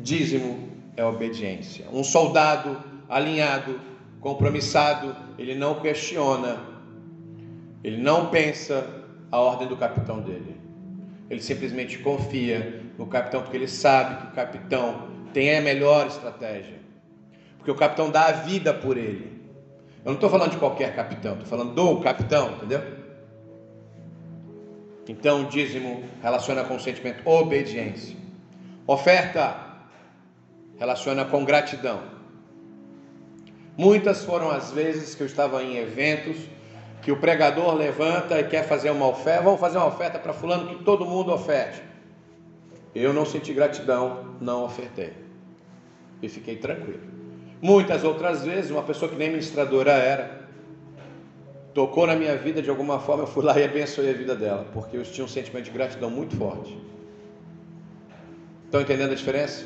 [0.00, 1.86] Dízimo é obediência.
[1.92, 3.80] Um soldado alinhado,
[4.20, 6.58] compromissado, ele não questiona,
[7.82, 10.56] ele não pensa a ordem do capitão dele.
[11.28, 16.78] Ele simplesmente confia no capitão, porque ele sabe que o capitão tem a melhor estratégia.
[17.58, 19.42] Porque o capitão dá a vida por ele.
[20.04, 22.80] Eu não estou falando de qualquer capitão, estou falando do capitão, entendeu?
[25.08, 28.16] Então, o dízimo relaciona com o sentimento obediência.
[28.86, 29.56] Oferta
[30.78, 32.00] relaciona com gratidão.
[33.76, 36.36] Muitas foram as vezes que eu estava em eventos
[37.02, 40.68] que o pregador levanta e quer fazer uma oferta, vamos fazer uma oferta para fulano
[40.68, 41.82] que todo mundo oferte.
[42.94, 45.23] Eu não senti gratidão, não ofertei.
[46.24, 47.00] E fiquei tranquilo.
[47.60, 50.48] Muitas outras vezes, uma pessoa que nem ministradora era,
[51.72, 54.66] tocou na minha vida de alguma forma, eu fui lá e abençoei a vida dela,
[54.72, 56.76] porque eu tinha um sentimento de gratidão muito forte.
[58.66, 59.64] Estão entendendo a diferença?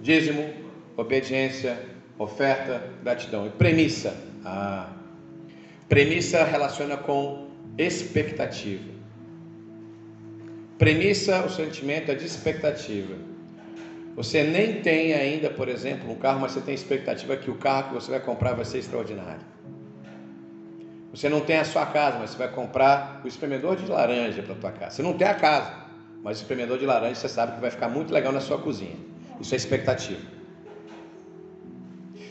[0.00, 0.52] Dízimo,
[0.96, 1.78] obediência,
[2.18, 3.46] oferta, gratidão.
[3.46, 4.14] E premissa.
[4.44, 4.88] Ah,
[5.92, 8.90] Premissa relaciona com expectativa.
[10.78, 13.14] Premissa, o sentimento é de expectativa.
[14.14, 17.88] Você nem tem ainda, por exemplo, um carro, mas você tem expectativa que o carro
[17.88, 19.40] que você vai comprar vai ser extraordinário.
[21.12, 24.52] Você não tem a sua casa, mas você vai comprar o espremedor de laranja para
[24.52, 24.96] a tua casa.
[24.96, 25.74] Você não tem a casa,
[26.22, 28.96] mas o espremedor de laranja você sabe que vai ficar muito legal na sua cozinha.
[29.40, 30.20] Isso é expectativa.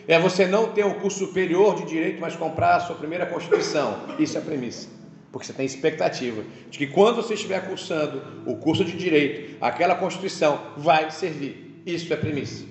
[0.08, 3.98] É você não ter um curso superior de direito, mas comprar a sua primeira constituição.
[4.20, 4.90] Isso é premissa.
[5.32, 9.96] Porque você tem expectativa de que quando você estiver cursando o curso de direito, aquela
[9.96, 11.71] constituição vai servir.
[11.86, 12.66] Isso é premissa.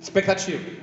[0.00, 0.80] Expectativa.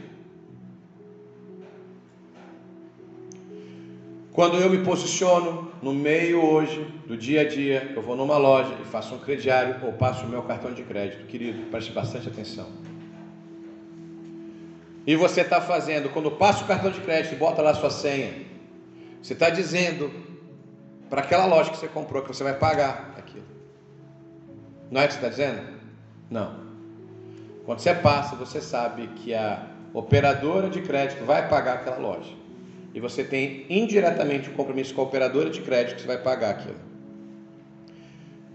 [4.32, 8.72] Quando eu me posiciono no meio hoje do dia a dia, eu vou numa loja
[8.80, 12.68] e faço um crediário ou passo o meu cartão de crédito, querido, preste bastante atenção.
[15.08, 18.46] E você está fazendo, quando passa o cartão de crédito e bota lá sua senha,
[19.24, 20.12] você está dizendo
[21.10, 23.46] para aquela loja que você comprou que você vai pagar aquilo.
[24.92, 25.62] Não é o que você está dizendo?
[26.30, 26.67] Não.
[27.68, 32.32] Quando você passa, você sabe que a operadora de crédito vai pagar aquela loja.
[32.94, 36.52] E você tem indiretamente um compromisso com a operadora de crédito que você vai pagar
[36.52, 36.80] aquilo.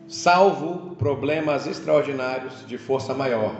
[0.08, 3.54] Salvo problemas extraordinários de força maior.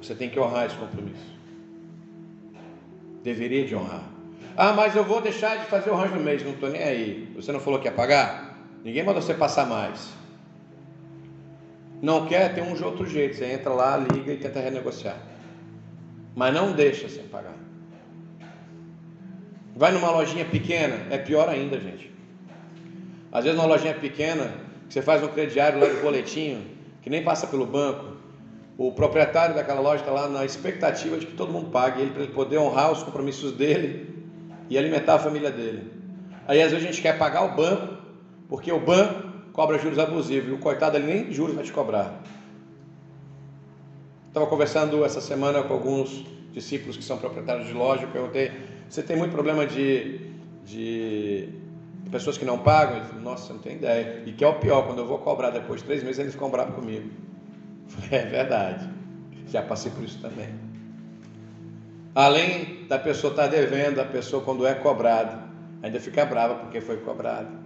[0.00, 1.38] Você tem que honrar esse compromisso.
[3.22, 4.04] Deveria de honrar.
[4.56, 7.30] Ah, mas eu vou deixar de fazer o rancho no mês, não estou nem aí.
[7.36, 8.58] Você não falou que ia pagar?
[8.82, 10.18] Ninguém mandou você passar mais.
[12.02, 13.36] Não quer, tem um de outro jeito.
[13.36, 15.18] Você entra lá, liga e tenta renegociar.
[16.34, 17.54] Mas não deixa sem pagar.
[19.76, 22.10] Vai numa lojinha pequena, é pior ainda, gente.
[23.32, 24.52] Às vezes, numa lojinha pequena,
[24.88, 26.66] você faz um crediário lá de boletinho,
[27.00, 28.16] que nem passa pelo banco.
[28.76, 32.22] O proprietário daquela loja está lá na expectativa de que todo mundo pague ele para
[32.22, 34.08] ele poder honrar os compromissos dele
[34.68, 35.92] e alimentar a família dele.
[36.48, 37.98] Aí às vezes a gente quer pagar o banco,
[38.48, 42.22] porque o banco cobra juros abusivos e o coitado ali nem juros vai te cobrar.
[44.28, 48.52] Estava conversando essa semana com alguns discípulos que são proprietários de loja, eu perguntei,
[48.88, 50.20] você tem muito problema de,
[50.64, 51.48] de
[52.10, 52.96] pessoas que não pagam?
[52.96, 54.22] Ele falou, nossa, não tem ideia.
[54.26, 56.50] E que é o pior, quando eu vou cobrar depois de três meses, eles ficam
[56.50, 57.08] bravos comigo.
[57.90, 58.88] Eu falei, é verdade,
[59.48, 60.48] já passei por isso também.
[62.14, 65.42] Além da pessoa estar devendo, a pessoa quando é cobrada,
[65.82, 67.59] ainda fica brava porque foi cobrada.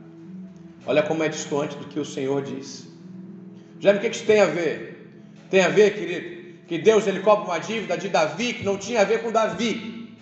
[0.86, 2.86] Olha como é distante do que o Senhor diz.
[3.80, 5.10] Já o que isso tem a ver?
[5.50, 9.00] Tem a ver, querido, que Deus ele cobra uma dívida de Davi que não tinha
[9.00, 10.16] a ver com Davi.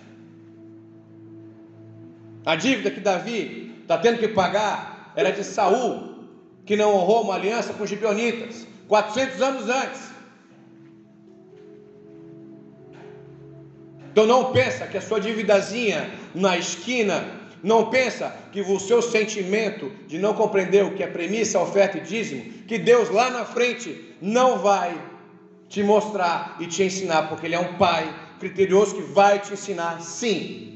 [2.44, 6.26] A dívida que Davi está tendo que pagar era de Saul,
[6.64, 10.12] que não honrou uma aliança com os gibeonitas, 400 anos antes.
[14.10, 17.24] Então não pensa que a sua dívidazinha na esquina,
[17.62, 22.00] não pensa que o seu sentimento de não compreender o que é premissa, oferta e
[22.00, 25.00] dízimo, que Deus lá na frente não vai
[25.68, 30.00] te mostrar e te ensinar, porque Ele é um Pai criterioso que vai te ensinar,
[30.02, 30.72] sim.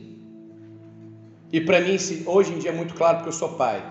[1.53, 1.97] E para mim,
[2.27, 3.85] hoje em dia é muito claro porque eu sou pai.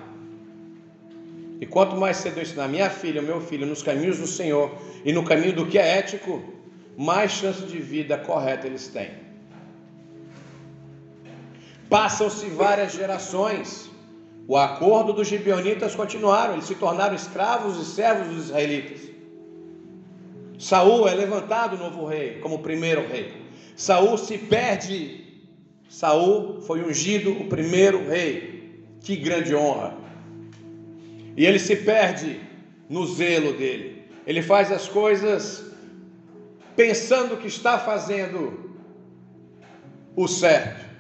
[1.60, 4.72] E quanto mais cedo eu ensinar minha filha, meu filho, nos caminhos do Senhor
[5.04, 6.44] e no caminho do que é ético,
[6.98, 9.25] mais chance de vida correta eles têm.
[11.96, 13.90] Passam-se várias gerações.
[14.50, 19.00] O acordo dos gibeonitas continuaram, eles se tornaram escravos e servos dos israelitas.
[20.60, 23.32] Saul é levantado novo rei, como primeiro rei.
[23.78, 25.24] Saul se perde.
[25.88, 28.84] Saul foi ungido o primeiro rei.
[29.00, 29.96] Que grande honra.
[31.38, 32.42] E ele se perde
[32.90, 34.04] no zelo dele.
[34.28, 35.64] Ele faz as coisas
[36.76, 38.76] pensando que está fazendo
[40.14, 40.95] o certo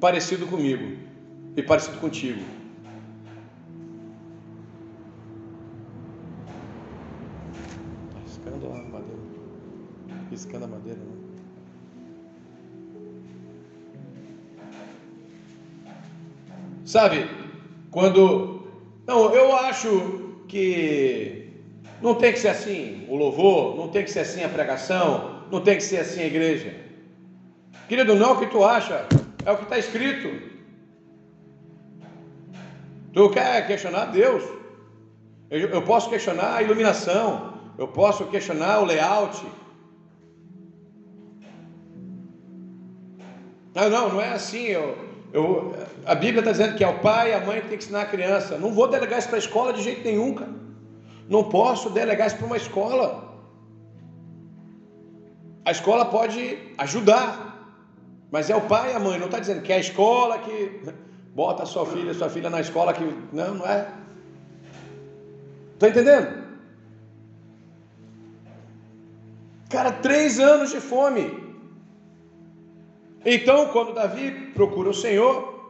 [0.00, 0.96] parecido comigo
[1.56, 2.40] e parecido contigo.
[8.12, 9.20] Tá riscando a madeira.
[10.30, 11.16] Riscando a madeira, né?
[16.84, 17.28] Sabe,
[17.90, 18.64] quando.
[19.06, 21.50] Não, eu acho que
[22.00, 25.60] não tem que ser assim o louvor, não tem que ser assim a pregação, não
[25.60, 26.74] tem que ser assim a igreja.
[27.88, 29.06] Querido, não é o que tu acha,
[29.46, 30.28] é o que está escrito.
[33.12, 34.42] Tu quer questionar Deus?
[35.48, 39.46] Eu, eu posso questionar a iluminação, eu posso questionar o layout.
[43.76, 44.64] Não, não, não é assim.
[44.64, 44.98] Eu,
[45.32, 45.74] eu,
[46.04, 48.02] a Bíblia está dizendo que é o pai e a mãe que tem que ensinar
[48.02, 48.58] a criança.
[48.58, 50.54] Não vou delegar isso para a escola de jeito nenhum, cara.
[51.28, 53.08] Não posso delegar isso para uma escola.
[55.64, 57.45] A escola pode ajudar,
[58.30, 60.80] mas é o pai e a mãe, não está dizendo que é a escola que
[61.34, 63.04] bota a sua filha, sua filha na escola que.
[63.32, 63.88] Não, não é.
[65.74, 66.46] Está entendendo?
[69.68, 71.44] Cara, três anos de fome.
[73.24, 75.60] Então, quando Davi procura o Senhor,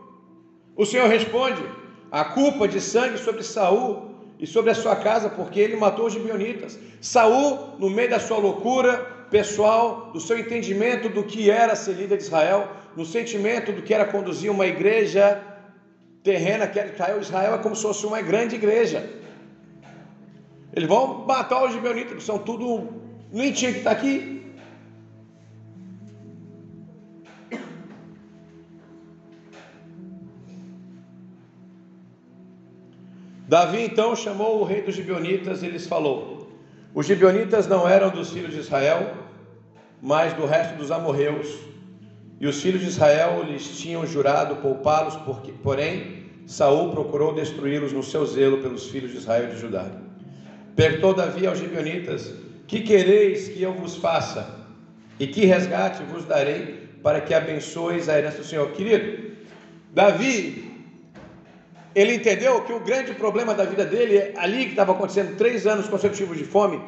[0.76, 1.62] o Senhor responde:
[2.10, 6.12] a culpa de sangue sobre Saul e sobre a sua casa, porque ele matou os
[6.12, 6.78] gibeonitas.
[7.00, 12.18] Saul, no meio da sua loucura pessoal, do seu entendimento do que era ser líder
[12.18, 15.42] de Israel, no sentimento do que era conduzir uma igreja
[16.22, 19.08] terrena, que era Israel, Israel é como se fosse uma grande igreja.
[20.74, 22.88] Eles vão matar os gibeonitas, que são tudo,
[23.32, 24.36] nem tinha que estar aqui.
[33.48, 36.35] Davi então chamou o rei dos Gibeonitas e lhes falou:
[36.96, 39.12] Os Gibeonitas não eram dos filhos de Israel,
[40.00, 41.46] mas do resto dos amorreus.
[42.40, 48.02] E os filhos de Israel lhes tinham jurado poupá-los, porque, porém, Saul procurou destruí-los no
[48.02, 49.90] seu zelo pelos filhos de Israel e de Judá.
[50.74, 52.32] Perguntou Davi aos Gibeonitas:
[52.66, 54.48] Que quereis que eu vos faça?
[55.20, 58.70] E que resgate vos darei para que abençoeis a herança do Senhor?
[58.70, 59.32] Querido,
[59.92, 60.75] Davi
[61.96, 65.88] ele entendeu que o grande problema da vida dele, ali que estava acontecendo três anos
[65.88, 66.78] consecutivos de fome,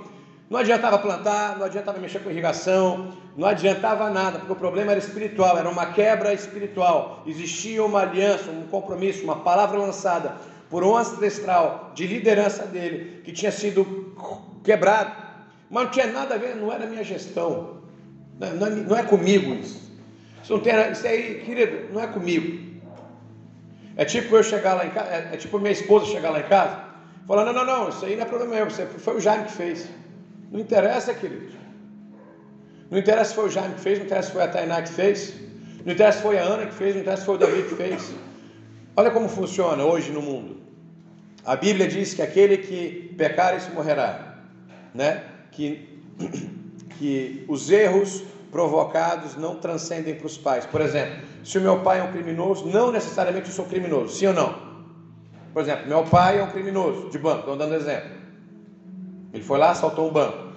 [0.51, 5.01] não adiantava plantar, não adiantava mexer com irrigação, não adiantava nada, porque o problema era
[5.01, 7.23] espiritual, era uma quebra espiritual.
[7.27, 10.37] Existia uma aliança, um compromisso, uma palavra lançada
[10.69, 14.15] por um ancestral de liderança dele, que tinha sido
[14.63, 15.11] quebrado,
[15.71, 17.79] mas não tinha nada a ver, não era minha gestão,
[18.39, 19.89] não é, não é comigo isso.
[20.43, 22.68] Isso, não tem, isso aí, querido, não é comigo.
[23.99, 26.45] É tipo eu chegar lá em casa, é, é tipo minha esposa chegar lá em
[26.45, 26.79] casa,
[27.27, 29.53] falar, não, não, não, isso aí não é problema meu, isso foi o Jaime que
[29.53, 29.89] fez.
[30.53, 31.53] Não interessa, querido.
[32.89, 34.93] Não interessa se foi o Jaime que fez, não interessa se foi a Tainá que
[34.93, 35.35] fez,
[35.85, 37.75] não interessa se foi a Ana que fez, não interessa se foi o Davi que
[37.75, 38.15] fez.
[38.97, 40.59] Olha como funciona hoje no mundo.
[41.45, 44.37] A Bíblia diz que aquele que pecar, isso morrerá.
[44.95, 45.25] Né?
[45.51, 45.99] Que,
[46.99, 48.23] que os erros
[48.53, 50.65] provocados não transcendem para os pais.
[50.67, 51.19] Por exemplo,
[51.49, 54.55] se o meu pai é um criminoso, não necessariamente eu sou criminoso, sim ou não?
[55.51, 58.11] Por exemplo, meu pai é um criminoso de banco, estou dando exemplo.
[59.33, 60.53] Ele foi lá, assaltou um banco.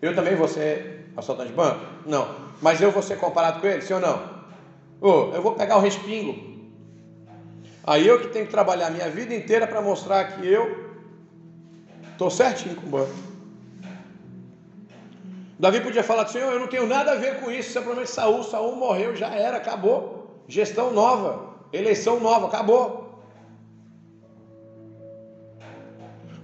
[0.00, 1.80] Eu também vou ser assaltante de banco?
[2.06, 2.26] Não.
[2.62, 4.18] Mas eu vou ser comparado com ele, sim ou não?
[4.98, 6.34] Oh, eu vou pegar o respingo.
[7.84, 10.90] Aí eu que tenho que trabalhar a minha vida inteira para mostrar que eu
[12.12, 13.12] estou certinho com o banco.
[15.58, 18.42] Davi podia falar, Senhor, eu não tenho nada a ver com isso, simplesmente é Saul,
[18.42, 20.19] Saul morreu, já era, acabou.
[20.50, 23.22] Gestão nova, eleição nova, acabou.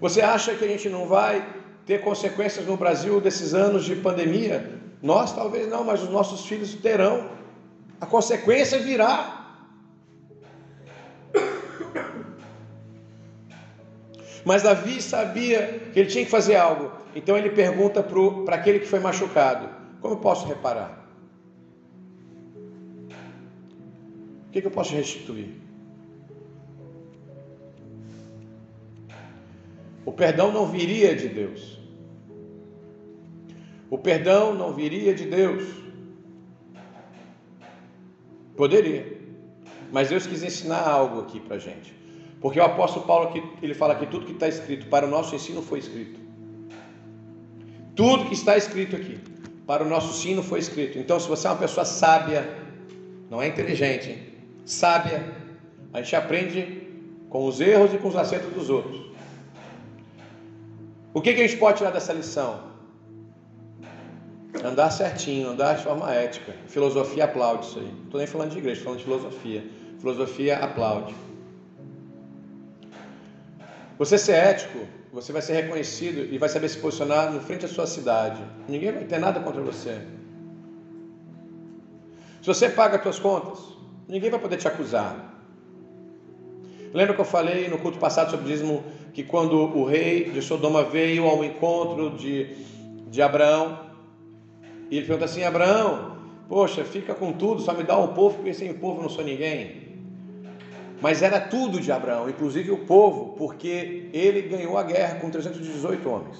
[0.00, 1.44] Você acha que a gente não vai
[1.84, 4.80] ter consequências no Brasil desses anos de pandemia?
[5.02, 7.30] Nós talvez não, mas os nossos filhos terão.
[8.00, 9.44] A consequência virá.
[14.44, 16.92] Mas Davi sabia que ele tinha que fazer algo.
[17.12, 18.04] Então ele pergunta
[18.44, 19.68] para aquele que foi machucado:
[20.00, 21.05] Como eu posso reparar?
[24.56, 25.50] Que, que eu posso restituir?
[30.04, 31.78] O perdão não viria de Deus.
[33.90, 35.64] O perdão não viria de Deus.
[38.56, 39.18] Poderia.
[39.92, 41.94] Mas Deus quis ensinar algo aqui para gente.
[42.40, 43.30] Porque o apóstolo Paulo,
[43.62, 46.18] ele fala que tudo que está escrito para o nosso ensino foi escrito.
[47.94, 49.18] Tudo que está escrito aqui,
[49.66, 50.98] para o nosso sino foi escrito.
[50.98, 52.48] Então, se você é uma pessoa sábia,
[53.28, 54.25] não é inteligente, hein?
[54.66, 55.24] Sábia,
[55.94, 56.86] a gente aprende
[57.30, 59.00] com os erros e com os acertos dos outros.
[61.14, 62.60] O que, que a gente pode tirar dessa lição?
[64.62, 66.54] Andar certinho, andar de forma ética.
[66.66, 67.86] Filosofia aplaude isso aí.
[67.86, 69.64] Não estou nem falando de igreja, estou falando de filosofia.
[69.98, 71.14] Filosofia aplaude.
[73.98, 74.86] Você ser ético
[75.16, 78.38] você vai ser reconhecido e vai saber se posicionar no frente da sua cidade.
[78.68, 79.98] Ninguém vai ter nada contra você.
[82.42, 83.58] Se você paga as suas contas,
[84.08, 85.34] ninguém vai poder te acusar.
[86.92, 90.40] Lembra que eu falei no culto passado sobre o dízimo que quando o rei de
[90.42, 92.54] Sodoma veio ao encontro de,
[93.08, 93.86] de Abraão,
[94.90, 96.16] e ele pergunta assim: Abraão,
[96.48, 99.24] poxa, fica com tudo, só me dá o povo, porque sem o povo não sou
[99.24, 99.86] ninguém.
[101.00, 106.08] Mas era tudo de Abraão, inclusive o povo, porque ele ganhou a guerra com 318
[106.08, 106.38] homens.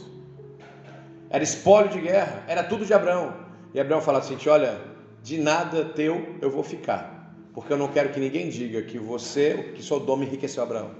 [1.29, 3.35] Era espólio de guerra, era tudo de Abraão.
[3.75, 4.81] E Abraão fala assim: Olha,
[5.23, 7.16] de nada teu eu vou ficar,
[7.57, 10.91] porque eu não quero que ninguém diga que você, que Sodoma enriqueceu Abraão.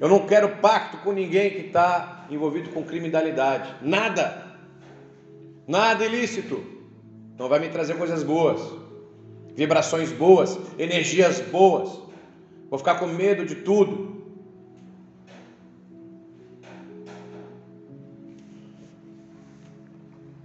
[0.00, 3.74] Eu não quero pacto com ninguém que está envolvido com criminalidade.
[3.82, 4.56] Nada.
[5.66, 6.64] Nada ilícito.
[7.38, 8.58] Não vai me trazer coisas boas,
[9.54, 12.00] vibrações boas, energias boas.
[12.70, 14.16] Vou ficar com medo de tudo.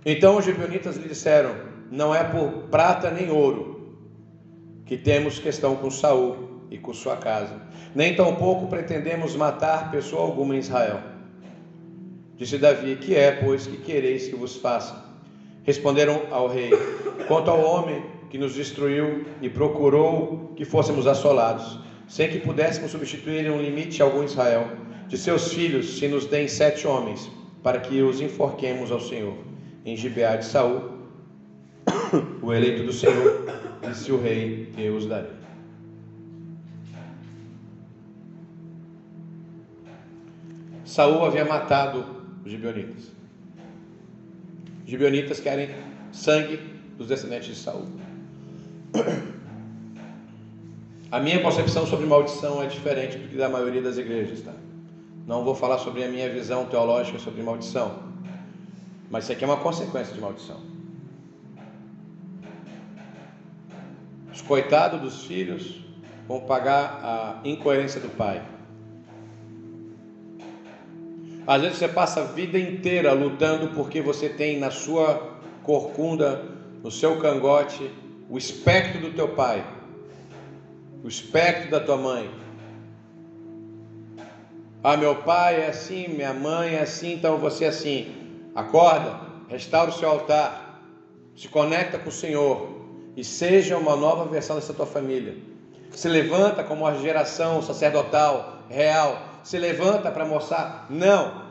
[0.06, 1.56] Então os gibeonitas lhe disseram:
[1.90, 3.73] Não é por prata nem ouro,
[4.94, 7.60] que temos questão com Saul e com sua casa.
[7.96, 11.02] Nem tampouco pretendemos matar pessoa alguma em Israel.
[12.38, 15.04] Disse Davi: Que é, pois, que quereis que vos faça?
[15.64, 16.70] Responderam ao rei:
[17.28, 23.50] Quanto ao homem que nos destruiu e procurou que fôssemos assolados, sem que pudéssemos substituir
[23.50, 24.68] um limite algum Israel,
[25.08, 27.32] de seus filhos se nos deem sete homens,
[27.64, 29.34] para que os enforquemos ao Senhor.
[29.84, 30.84] Em Gibeá de Saul,
[32.44, 35.32] o eleito do Senhor, disse o rei: Eu os darei.
[40.86, 42.06] Saul havia matado
[42.46, 43.12] os gibeonitas.
[44.84, 45.70] Os gibeonitas querem
[46.12, 46.60] sangue
[46.98, 47.88] dos descendentes de Saul.
[51.10, 54.54] A minha concepção sobre maldição é diferente do que da maioria das igrejas, tá?
[55.26, 58.04] Não vou falar sobre a minha visão teológica sobre maldição,
[59.10, 60.73] mas isso aqui é uma consequência de maldição.
[64.48, 65.80] Coitados dos filhos
[66.28, 68.42] vão pagar a incoerência do pai.
[71.46, 76.46] Às vezes você passa a vida inteira lutando porque você tem na sua corcunda,
[76.82, 77.92] no seu cangote,
[78.30, 79.66] o espectro do teu pai,
[81.04, 82.30] o espectro da tua mãe.
[84.82, 88.16] Ah, meu pai é assim, minha mãe é assim, então você é assim.
[88.56, 89.20] Acorda,
[89.50, 90.82] restaura o seu altar,
[91.36, 92.83] se conecta com o Senhor
[93.16, 95.36] e seja uma nova versão dessa tua família.
[95.92, 101.44] Se levanta como uma geração sacerdotal, real, se levanta para mostrar: não,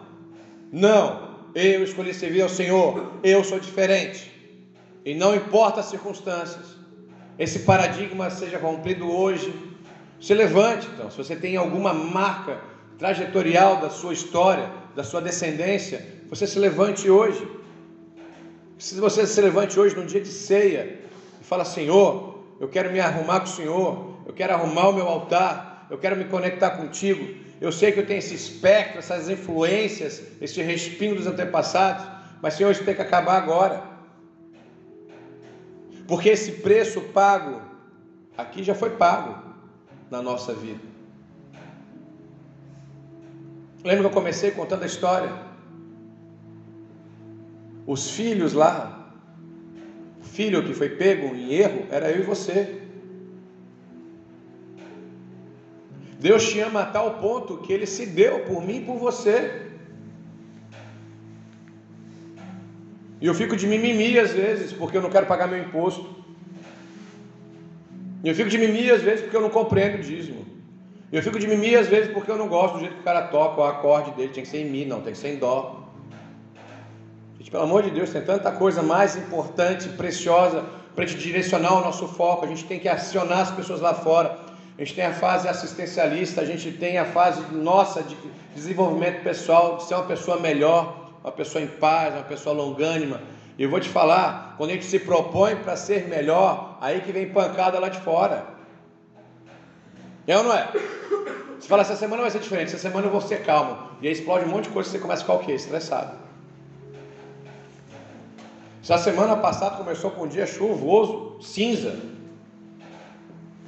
[0.73, 4.31] não, eu escolhi servir ao Senhor, eu sou diferente.
[5.05, 6.77] E não importa as circunstâncias,
[7.39, 9.53] esse paradigma seja cumprido hoje.
[10.21, 12.61] Se levante, então, se você tem alguma marca
[12.97, 17.47] trajetorial da sua história, da sua descendência, você se levante hoje.
[18.79, 21.02] Se você se levante hoje num dia de ceia
[21.53, 25.87] fala: Senhor, eu quero me arrumar com o Senhor, eu quero arrumar o meu altar,
[25.91, 27.23] eu quero me conectar contigo,
[27.61, 32.07] eu sei que eu tenho esse espectro, essas influências, esse respingo dos antepassados,
[32.41, 33.83] mas Senhor, isso tem que acabar agora.
[36.09, 37.61] Porque esse preço pago
[38.37, 39.37] aqui já foi pago
[40.11, 40.81] na nossa vida.
[43.85, 45.31] Lembra que eu comecei contando a história?
[47.87, 49.02] Os filhos lá,
[50.23, 52.81] filho que foi pego em erro, era eu e você.
[56.19, 59.71] Deus te ama a tal ponto que ele se deu por mim e por você.
[63.21, 66.09] E eu fico de mimimi às vezes, porque eu não quero pagar meu imposto.
[68.23, 70.47] E eu fico de mimimi às vezes porque eu não compreendo o dízimo.
[71.11, 73.05] E eu fico de mimimi às vezes porque eu não gosto do jeito que o
[73.05, 75.37] cara toca, o acorde dele tem que ser em mi, não, tem que ser em
[75.37, 75.82] dó.
[77.43, 80.65] Gente, pelo amor de Deus, tem tanta coisa mais importante, preciosa
[80.95, 82.45] para te direcionar o nosso foco.
[82.45, 86.41] A gente tem que acionar as pessoas lá fora a gente tem a fase assistencialista,
[86.41, 88.17] a gente tem a fase nossa de
[88.55, 93.21] desenvolvimento pessoal, de ser uma pessoa melhor, uma pessoa em paz, uma pessoa longânima.
[93.59, 97.13] E eu vou te falar, quando a gente se propõe para ser melhor, aí que
[97.13, 98.47] vem pancada lá de fora.
[100.27, 100.69] É ou não é?
[101.61, 103.77] Você fala, essa semana vai ser diferente, essa semana eu vou ser calmo.
[104.01, 105.53] E aí explode um monte de coisa e você começa a ficar o quê?
[105.53, 106.22] Estressado.
[108.83, 111.95] Essa semana passada começou com um dia chuvoso, cinza.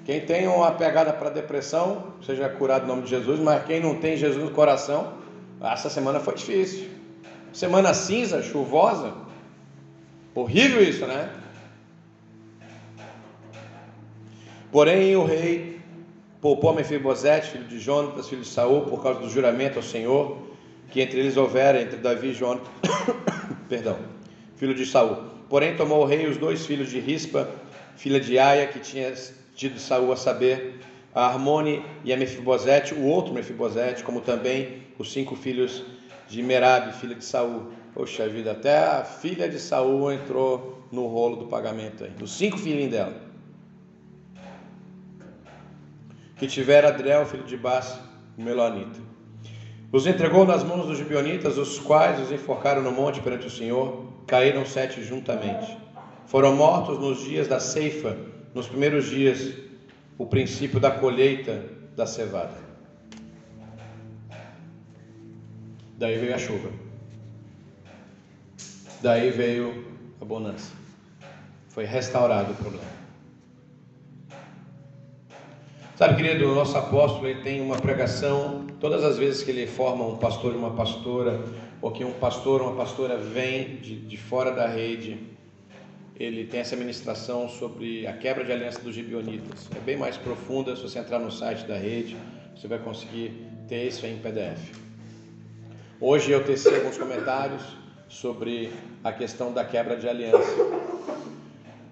[0.04, 3.94] Quem tem uma pegada para depressão, seja curado em nome de Jesus, mas quem não
[3.94, 5.12] tem Jesus no coração,
[5.62, 6.88] essa semana foi difícil.
[7.52, 9.14] Semana cinza, chuvosa.
[10.34, 11.30] Horrível isso, né?
[14.72, 15.80] Porém, o rei
[16.40, 20.38] poupou Mefibosete, filho de Jonatas, filho de Saul, por causa do juramento ao Senhor,
[20.90, 22.68] que entre eles houvera, entre Davi e Jonatas,
[23.68, 23.96] perdão,
[24.56, 25.24] filho de Saul.
[25.48, 27.48] Porém, tomou o rei os dois filhos de Rispa,
[27.96, 29.12] filha de Aia, que tinha
[29.54, 30.80] tido Saul a saber,
[31.14, 35.84] a Armone e a Mefibosete, o outro Mefibosete, como também os cinco filhos
[36.28, 37.72] de Merabe, filha de Saul.
[37.94, 42.58] Poxa vida, até a filha de Saul entrou no rolo do pagamento aí, dos cinco
[42.58, 43.14] filhinhos dela.
[46.36, 47.96] Que tivera Adriel, filho de Bas,
[48.36, 48.98] o Melonita.
[49.92, 54.12] Os entregou nas mãos dos gibeonitas, os quais os enforcaram no monte perante o Senhor,
[54.26, 55.76] caíram sete juntamente.
[56.26, 58.16] Foram mortos nos dias da ceifa,
[58.54, 59.54] nos primeiros dias,
[60.16, 61.64] o princípio da colheita
[61.96, 62.64] da cevada.
[65.96, 66.70] Daí veio a chuva.
[69.00, 69.84] Daí veio
[70.20, 70.72] a bonança.
[71.68, 72.94] Foi restaurado o problema.
[75.96, 80.04] Sabe, querido, o nosso apóstolo ele tem uma pregação, todas as vezes que ele forma
[80.04, 81.40] um pastor e uma pastora,
[81.84, 85.18] ou que um pastor ou uma pastora vem de, de fora da rede,
[86.16, 89.68] ele tem essa ministração sobre a quebra de aliança dos gibionitas.
[89.76, 92.16] É bem mais profunda, se você entrar no site da rede,
[92.56, 94.80] você vai conseguir ter isso em PDF.
[96.00, 97.62] Hoje eu teci alguns comentários
[98.08, 98.72] sobre
[99.04, 100.56] a questão da quebra de aliança.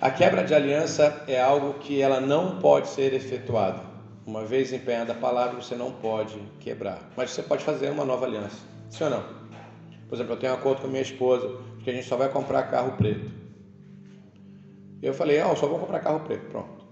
[0.01, 3.82] A quebra de aliança é algo que ela não pode ser efetuada.
[4.26, 6.99] Uma vez empenhada a palavra, você não pode quebrar.
[7.14, 8.57] Mas você pode fazer uma nova aliança.
[8.88, 9.41] Sim ou não?
[10.13, 12.29] Por exemplo, eu tenho um acordo com a minha esposa que a gente só vai
[12.29, 13.31] comprar carro preto.
[15.01, 16.85] Eu falei, ah, eu só vou comprar carro preto, pronto.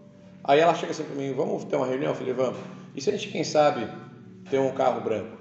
[0.43, 2.13] Aí ela chega assim para mim, vamos ter uma reunião?
[2.13, 2.59] Eu falei, vamos.
[2.95, 3.87] E se a gente, quem sabe,
[4.49, 5.37] ter um carro branco?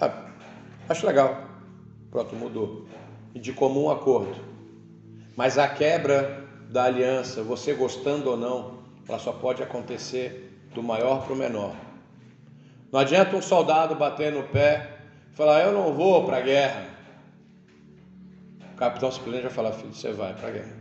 [0.00, 0.28] Ah,
[0.88, 1.36] acho legal.
[2.12, 2.86] Pronto, mudou.
[3.34, 4.36] De comum acordo.
[5.34, 11.24] Mas a quebra da aliança, você gostando ou não, ela só pode acontecer do maior
[11.24, 11.74] para o menor.
[12.92, 14.98] Não adianta um soldado bater no pé
[15.32, 16.94] e falar, eu não vou para a guerra.
[18.76, 20.76] O capitão simplesmente vai falar, filho, você vai para a guerra.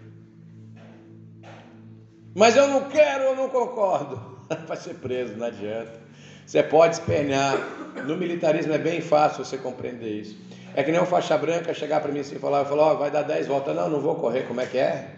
[2.35, 4.19] Mas eu não quero, eu não concordo.
[4.67, 6.01] Vai ser preso, não adianta.
[6.45, 7.57] Você pode espernear.
[8.05, 10.37] No militarismo é bem fácil você compreender isso.
[10.75, 13.09] É que nem um faixa branca chegar para mim assim e falar, falar, oh, vai
[13.09, 13.73] dar 10 voltas.
[13.73, 14.43] Não, não vou correr.
[14.43, 15.11] Como é que é?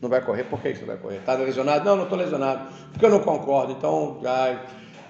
[0.00, 0.44] Não vai correr?
[0.44, 1.18] Por que você vai correr?
[1.18, 1.84] Está lesionado?
[1.84, 2.72] Não, não estou lesionado.
[2.92, 3.72] Porque eu não concordo.
[3.72, 4.22] Então,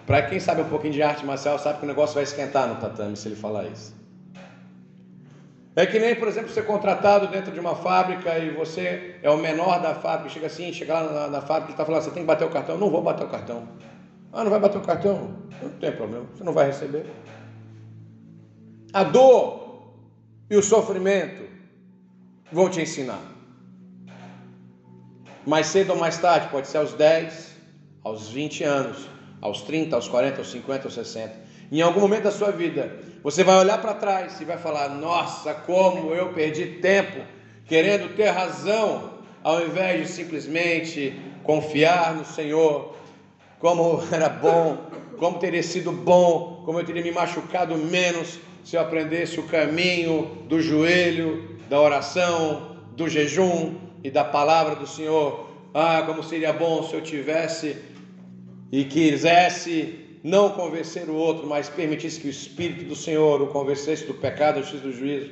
[0.05, 2.75] para quem sabe um pouquinho de arte marcial, sabe que o negócio vai esquentar no
[2.81, 4.02] tatame se ele falar isso.
[5.75, 9.39] É que nem, por exemplo, ser contratado dentro de uma fábrica e você é o
[9.39, 12.23] menor da fábrica, chega assim, chega lá na, na fábrica e está falando, você tem
[12.23, 12.77] que bater o cartão.
[12.77, 13.67] Não vou bater o cartão.
[14.33, 15.37] Ah, não vai bater o cartão?
[15.63, 17.07] Não tem problema, você não vai receber.
[18.93, 19.95] A dor
[20.51, 21.43] e o sofrimento
[22.51, 23.21] vão te ensinar.
[25.47, 27.57] Mais cedo ou mais tarde, pode ser aos 10,
[28.05, 29.09] aos 20 anos,
[29.41, 31.35] aos 30, aos 40, aos 50, aos 60.
[31.71, 35.55] Em algum momento da sua vida, você vai olhar para trás e vai falar: Nossa,
[35.55, 37.21] como eu perdi tempo
[37.67, 39.13] querendo ter razão,
[39.43, 42.97] ao invés de simplesmente confiar no Senhor,
[43.59, 48.81] como era bom, como teria sido bom, como eu teria me machucado menos se eu
[48.81, 55.49] aprendesse o caminho do joelho, da oração, do jejum e da palavra do Senhor.
[55.75, 57.77] Ah, como seria bom se eu tivesse
[58.71, 64.07] e quisesse não convencer o outro, mas permitisse que o Espírito do Senhor o convencesse
[64.07, 65.31] do pecado, do juízo do juízo.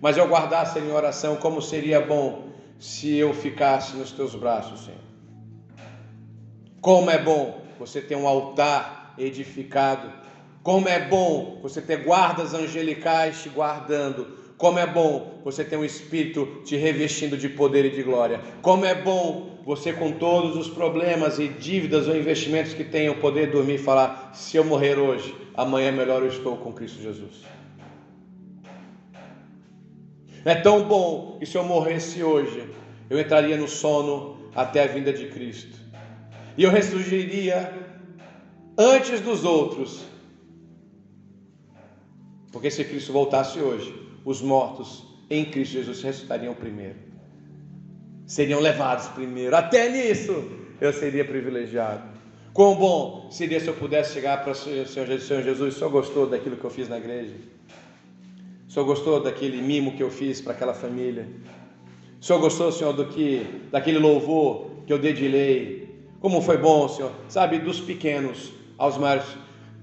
[0.00, 4.98] Mas eu guardasse em oração, como seria bom se eu ficasse nos teus braços, Senhor.
[6.80, 10.10] Como é bom você ter um altar edificado.
[10.62, 14.38] Como é bom você ter guardas angelicais te guardando.
[14.56, 18.40] Como é bom você ter um Espírito te revestindo de poder e de glória.
[18.62, 23.50] Como é bom você, com todos os problemas e dívidas ou investimentos que tenham, poder
[23.50, 27.42] dormir e falar: se eu morrer hoje, amanhã melhor eu estou com Cristo Jesus.
[30.44, 32.68] É tão bom que se eu morresse hoje,
[33.08, 35.78] eu entraria no sono até a vinda de Cristo
[36.56, 37.72] e eu ressurgiria
[38.76, 40.04] antes dos outros.
[42.50, 43.94] Porque se Cristo voltasse hoje,
[44.24, 47.11] os mortos em Cristo Jesus ressuscitariam primeiro.
[48.32, 49.54] Seriam levados primeiro.
[49.54, 50.42] Até nisso
[50.80, 52.00] eu seria privilegiado.
[52.54, 56.56] Quão bom seria se eu pudesse chegar para o Senhor, Senhor Jesus, Senhor gostou daquilo
[56.56, 57.34] que eu fiz na igreja?
[58.66, 61.28] Senhor gostou daquele mimo que eu fiz para aquela família?
[62.22, 67.58] Senhor gostou, Senhor, do que, daquele louvor que eu dedilhei como foi bom, Senhor, sabe,
[67.58, 69.26] dos pequenos aos maiores.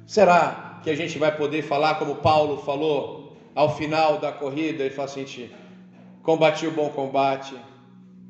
[0.08, 4.86] Será que a gente vai poder falar como Paulo falou ao final da corrida?
[4.86, 5.52] Ele fala assim:
[6.24, 7.54] combati o bom combate,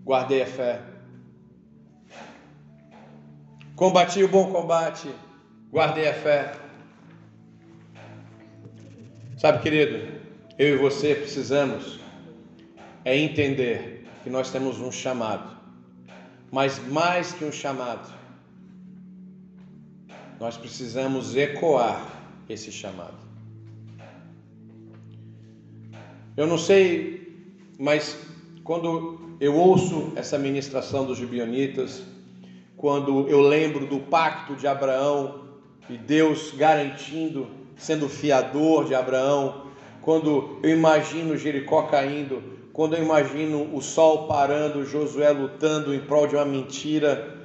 [0.10, 0.82] guardei a fé.
[3.76, 5.07] Combati o bom combate,
[5.72, 6.55] guardei a fé.
[9.38, 10.20] Sabe, querido,
[10.57, 11.99] eu e você precisamos
[13.05, 15.60] é entender que nós temos um chamado
[16.51, 18.12] mas mais que um chamado,
[20.39, 22.12] nós precisamos ecoar
[22.49, 23.20] esse chamado.
[26.36, 28.18] Eu não sei, mas
[28.64, 32.03] quando eu ouço essa ministração dos gibionitas,
[32.75, 35.45] quando eu lembro do pacto de Abraão
[35.89, 39.67] e Deus garantindo, sendo fiador de Abraão,
[40.01, 42.41] quando eu imagino Jericó caindo,
[42.73, 47.37] quando eu imagino o sol parando, Josué lutando em prol de uma mentira,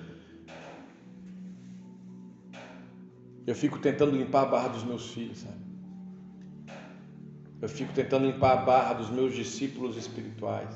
[3.46, 5.64] eu fico tentando limpar a barra dos meus filhos, sabe?
[7.60, 10.68] Eu fico tentando limpar a barra dos meus discípulos espirituais,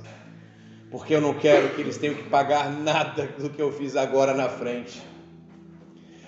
[0.90, 4.34] porque eu não quero que eles tenham que pagar nada do que eu fiz agora
[4.34, 5.02] na frente.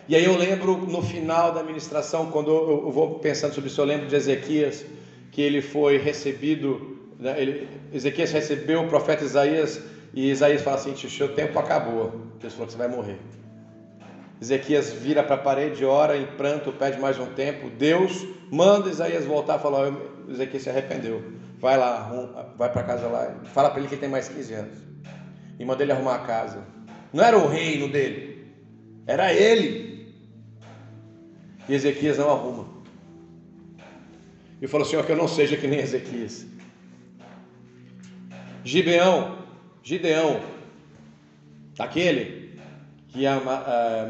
[0.09, 3.85] E aí eu lembro no final da ministração, quando eu vou pensando sobre isso, eu
[3.85, 4.85] lembro de Ezequias,
[5.31, 9.83] que ele foi recebido né, ele, Ezequias recebeu o profeta Isaías
[10.15, 12.13] E Isaías fala assim: o seu tempo acabou.
[12.41, 13.19] Deus falou que você vai morrer.
[14.41, 17.69] Ezequias vira para a parede, ora em pranto, pede mais um tempo.
[17.69, 19.95] Deus manda Isaías voltar e fala:
[20.29, 21.23] Ezequias se arrependeu.
[21.61, 22.11] Vai lá,
[22.57, 24.79] vai para casa lá, fala para ele que ele tem mais 15 anos.
[25.59, 26.65] E manda ele arrumar a casa.
[27.13, 28.51] Não era o reino dele,
[29.07, 30.15] era ele.
[31.69, 32.67] E Ezequias não arruma.
[34.63, 36.47] E falou: Senhor, que eu não seja que nem Ezequias.
[38.65, 39.39] Gibeão,
[39.83, 40.41] Gideão,
[41.79, 42.59] aquele
[43.09, 43.25] que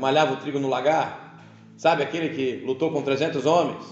[0.01, 1.43] malhava o trigo no lagar,
[1.77, 3.85] sabe, aquele que lutou com 300 homens,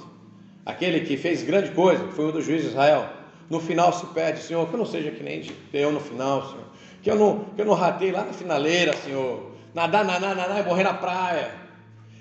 [0.65, 3.19] aquele que fez grande coisa, foi um dos juízes de Israel.
[3.51, 6.65] No final se pede, Senhor, que eu não seja que nem Gideão no final, Senhor,
[7.03, 10.67] que eu não, que eu não ratei lá na finaleira, Senhor, nadar, nadar, nadar e
[10.67, 11.51] morrer na praia.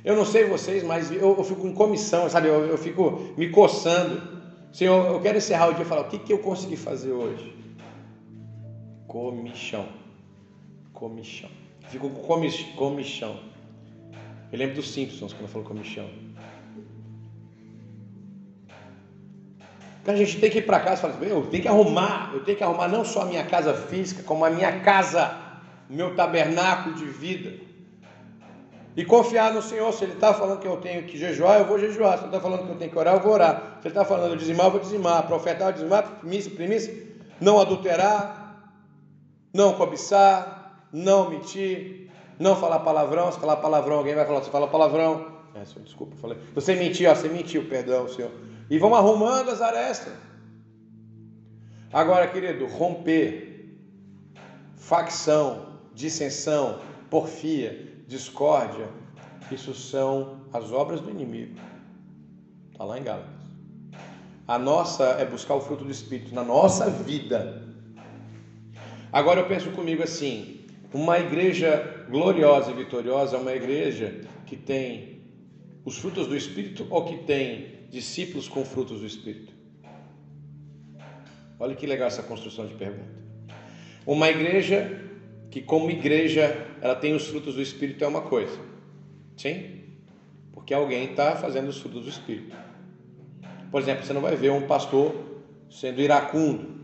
[0.06, 2.48] Eu não sei vocês, mas eu, eu fico em comissão, sabe?
[2.48, 4.22] Eu, eu, fico me coçando.
[4.72, 7.54] Senhor, eu quero encerrar o dia e falar: o que, que eu consegui fazer hoje?
[9.06, 9.86] Comichão.
[10.94, 11.50] Comichão.
[11.90, 12.40] Fico com
[12.76, 13.38] comichão.
[14.52, 16.08] Eu lembro dos Simpsons quando falou comichão.
[20.08, 22.32] Então a gente tem que ir para casa e falar assim, eu tenho que arrumar,
[22.34, 25.36] eu tenho que arrumar não só a minha casa física, como a minha casa,
[25.90, 27.52] meu tabernáculo de vida.
[28.96, 29.92] E confiar no Senhor.
[29.92, 32.14] Se Ele está falando que eu tenho que jejuar, eu vou jejuar.
[32.14, 33.80] Se Ele está falando que eu tenho que orar, eu vou orar.
[33.82, 35.28] Se Ele está falando de dizimar, eu vou dizimar.
[35.28, 36.04] Profetar, eu dizimar.
[36.22, 36.94] Primícia, primícia.
[37.42, 38.48] Não adulterar
[39.54, 43.32] não cobiçar, não mentir, não falar palavrão.
[43.32, 45.36] Se falar palavrão, alguém vai falar, você fala palavrão.
[45.56, 46.38] É, senhor, desculpa, falei.
[46.54, 48.32] Você mentiu, ó, você mentiu, perdão, senhor.
[48.70, 50.14] E vamos arrumando as arestas.
[51.92, 53.78] Agora, querido, romper,
[54.76, 58.90] facção, dissensão, porfia, discórdia,
[59.52, 61.58] isso são as obras do inimigo.
[62.72, 63.38] Está lá em Gálatas.
[64.48, 67.64] A nossa é buscar o fruto do Espírito na nossa vida.
[69.12, 75.22] Agora eu penso comigo assim: uma igreja gloriosa e vitoriosa é uma igreja que tem
[75.84, 79.54] os frutos do Espírito ou que tem discípulos com frutos do Espírito?
[81.60, 83.18] Olha que legal essa construção de pergunta.
[84.06, 85.02] Uma igreja
[85.50, 88.58] que, como igreja, ela tem os frutos do Espírito é uma coisa,
[89.36, 89.84] sim?
[90.52, 92.56] Porque alguém está fazendo os frutos do Espírito.
[93.72, 95.16] Por exemplo, você não vai ver um pastor
[95.70, 96.78] sendo iracundo,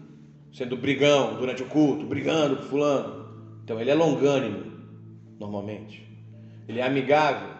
[0.51, 3.23] sendo brigão durante o culto, brigando com fulano.
[3.63, 4.71] Então ele é longânimo,
[5.39, 6.03] normalmente.
[6.67, 7.52] Ele é amigável.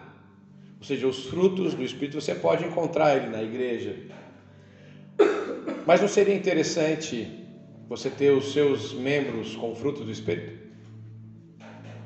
[0.84, 3.96] Ou seja, os frutos do Espírito você pode encontrar ele na igreja.
[5.86, 7.26] Mas não seria interessante
[7.88, 10.52] você ter os seus membros com frutos do Espírito?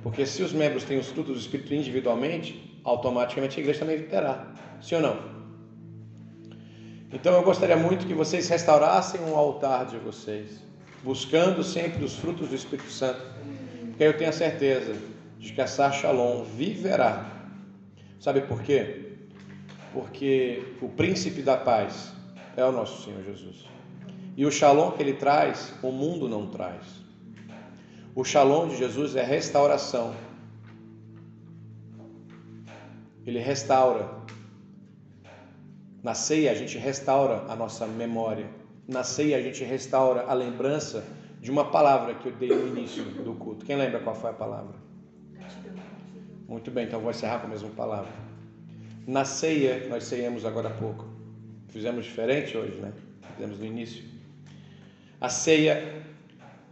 [0.00, 4.54] Porque se os membros têm os frutos do Espírito individualmente, automaticamente a igreja também terá.
[4.80, 5.18] Sim ou não?
[7.12, 10.62] Então eu gostaria muito que vocês restaurassem um altar de vocês
[11.02, 13.22] buscando sempre os frutos do Espírito Santo,
[13.88, 14.94] porque eu tenho a certeza
[15.36, 17.37] de que essa Shalom viverá.
[18.18, 19.16] Sabe por quê?
[19.92, 22.12] Porque o príncipe da paz
[22.56, 23.66] é o nosso Senhor Jesus.
[24.36, 26.84] E o Shalom que ele traz, o mundo não traz.
[28.14, 30.14] O Shalom de Jesus é restauração.
[33.26, 34.08] Ele restaura.
[36.02, 38.48] Na ceia a gente restaura a nossa memória
[38.88, 41.04] na ceia a gente restaura a lembrança
[41.42, 43.66] de uma palavra que eu dei no início do culto.
[43.66, 44.87] Quem lembra qual foi a palavra?
[46.48, 48.10] Muito bem, então vou encerrar com a mesma palavra.
[49.06, 51.06] Na ceia, nós ceiamos agora há pouco.
[51.68, 52.90] Fizemos diferente hoje, né?
[53.34, 54.02] Fizemos no início.
[55.20, 56.02] A ceia,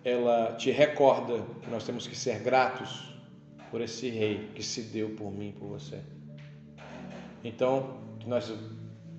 [0.03, 3.15] ela te recorda que nós temos que ser gratos
[3.71, 6.01] por esse rei que se deu por mim, por você.
[7.45, 8.51] Então, nós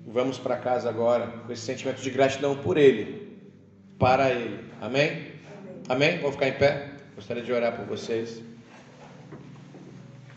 [0.04, 3.38] vamos para casa agora com esse sentimento de gratidão por Ele,
[3.96, 4.58] para Ele.
[4.80, 5.34] Amém?
[5.88, 6.18] Amém?
[6.18, 6.96] Vamos ficar em pé?
[7.14, 8.47] Gostaria de orar por vocês.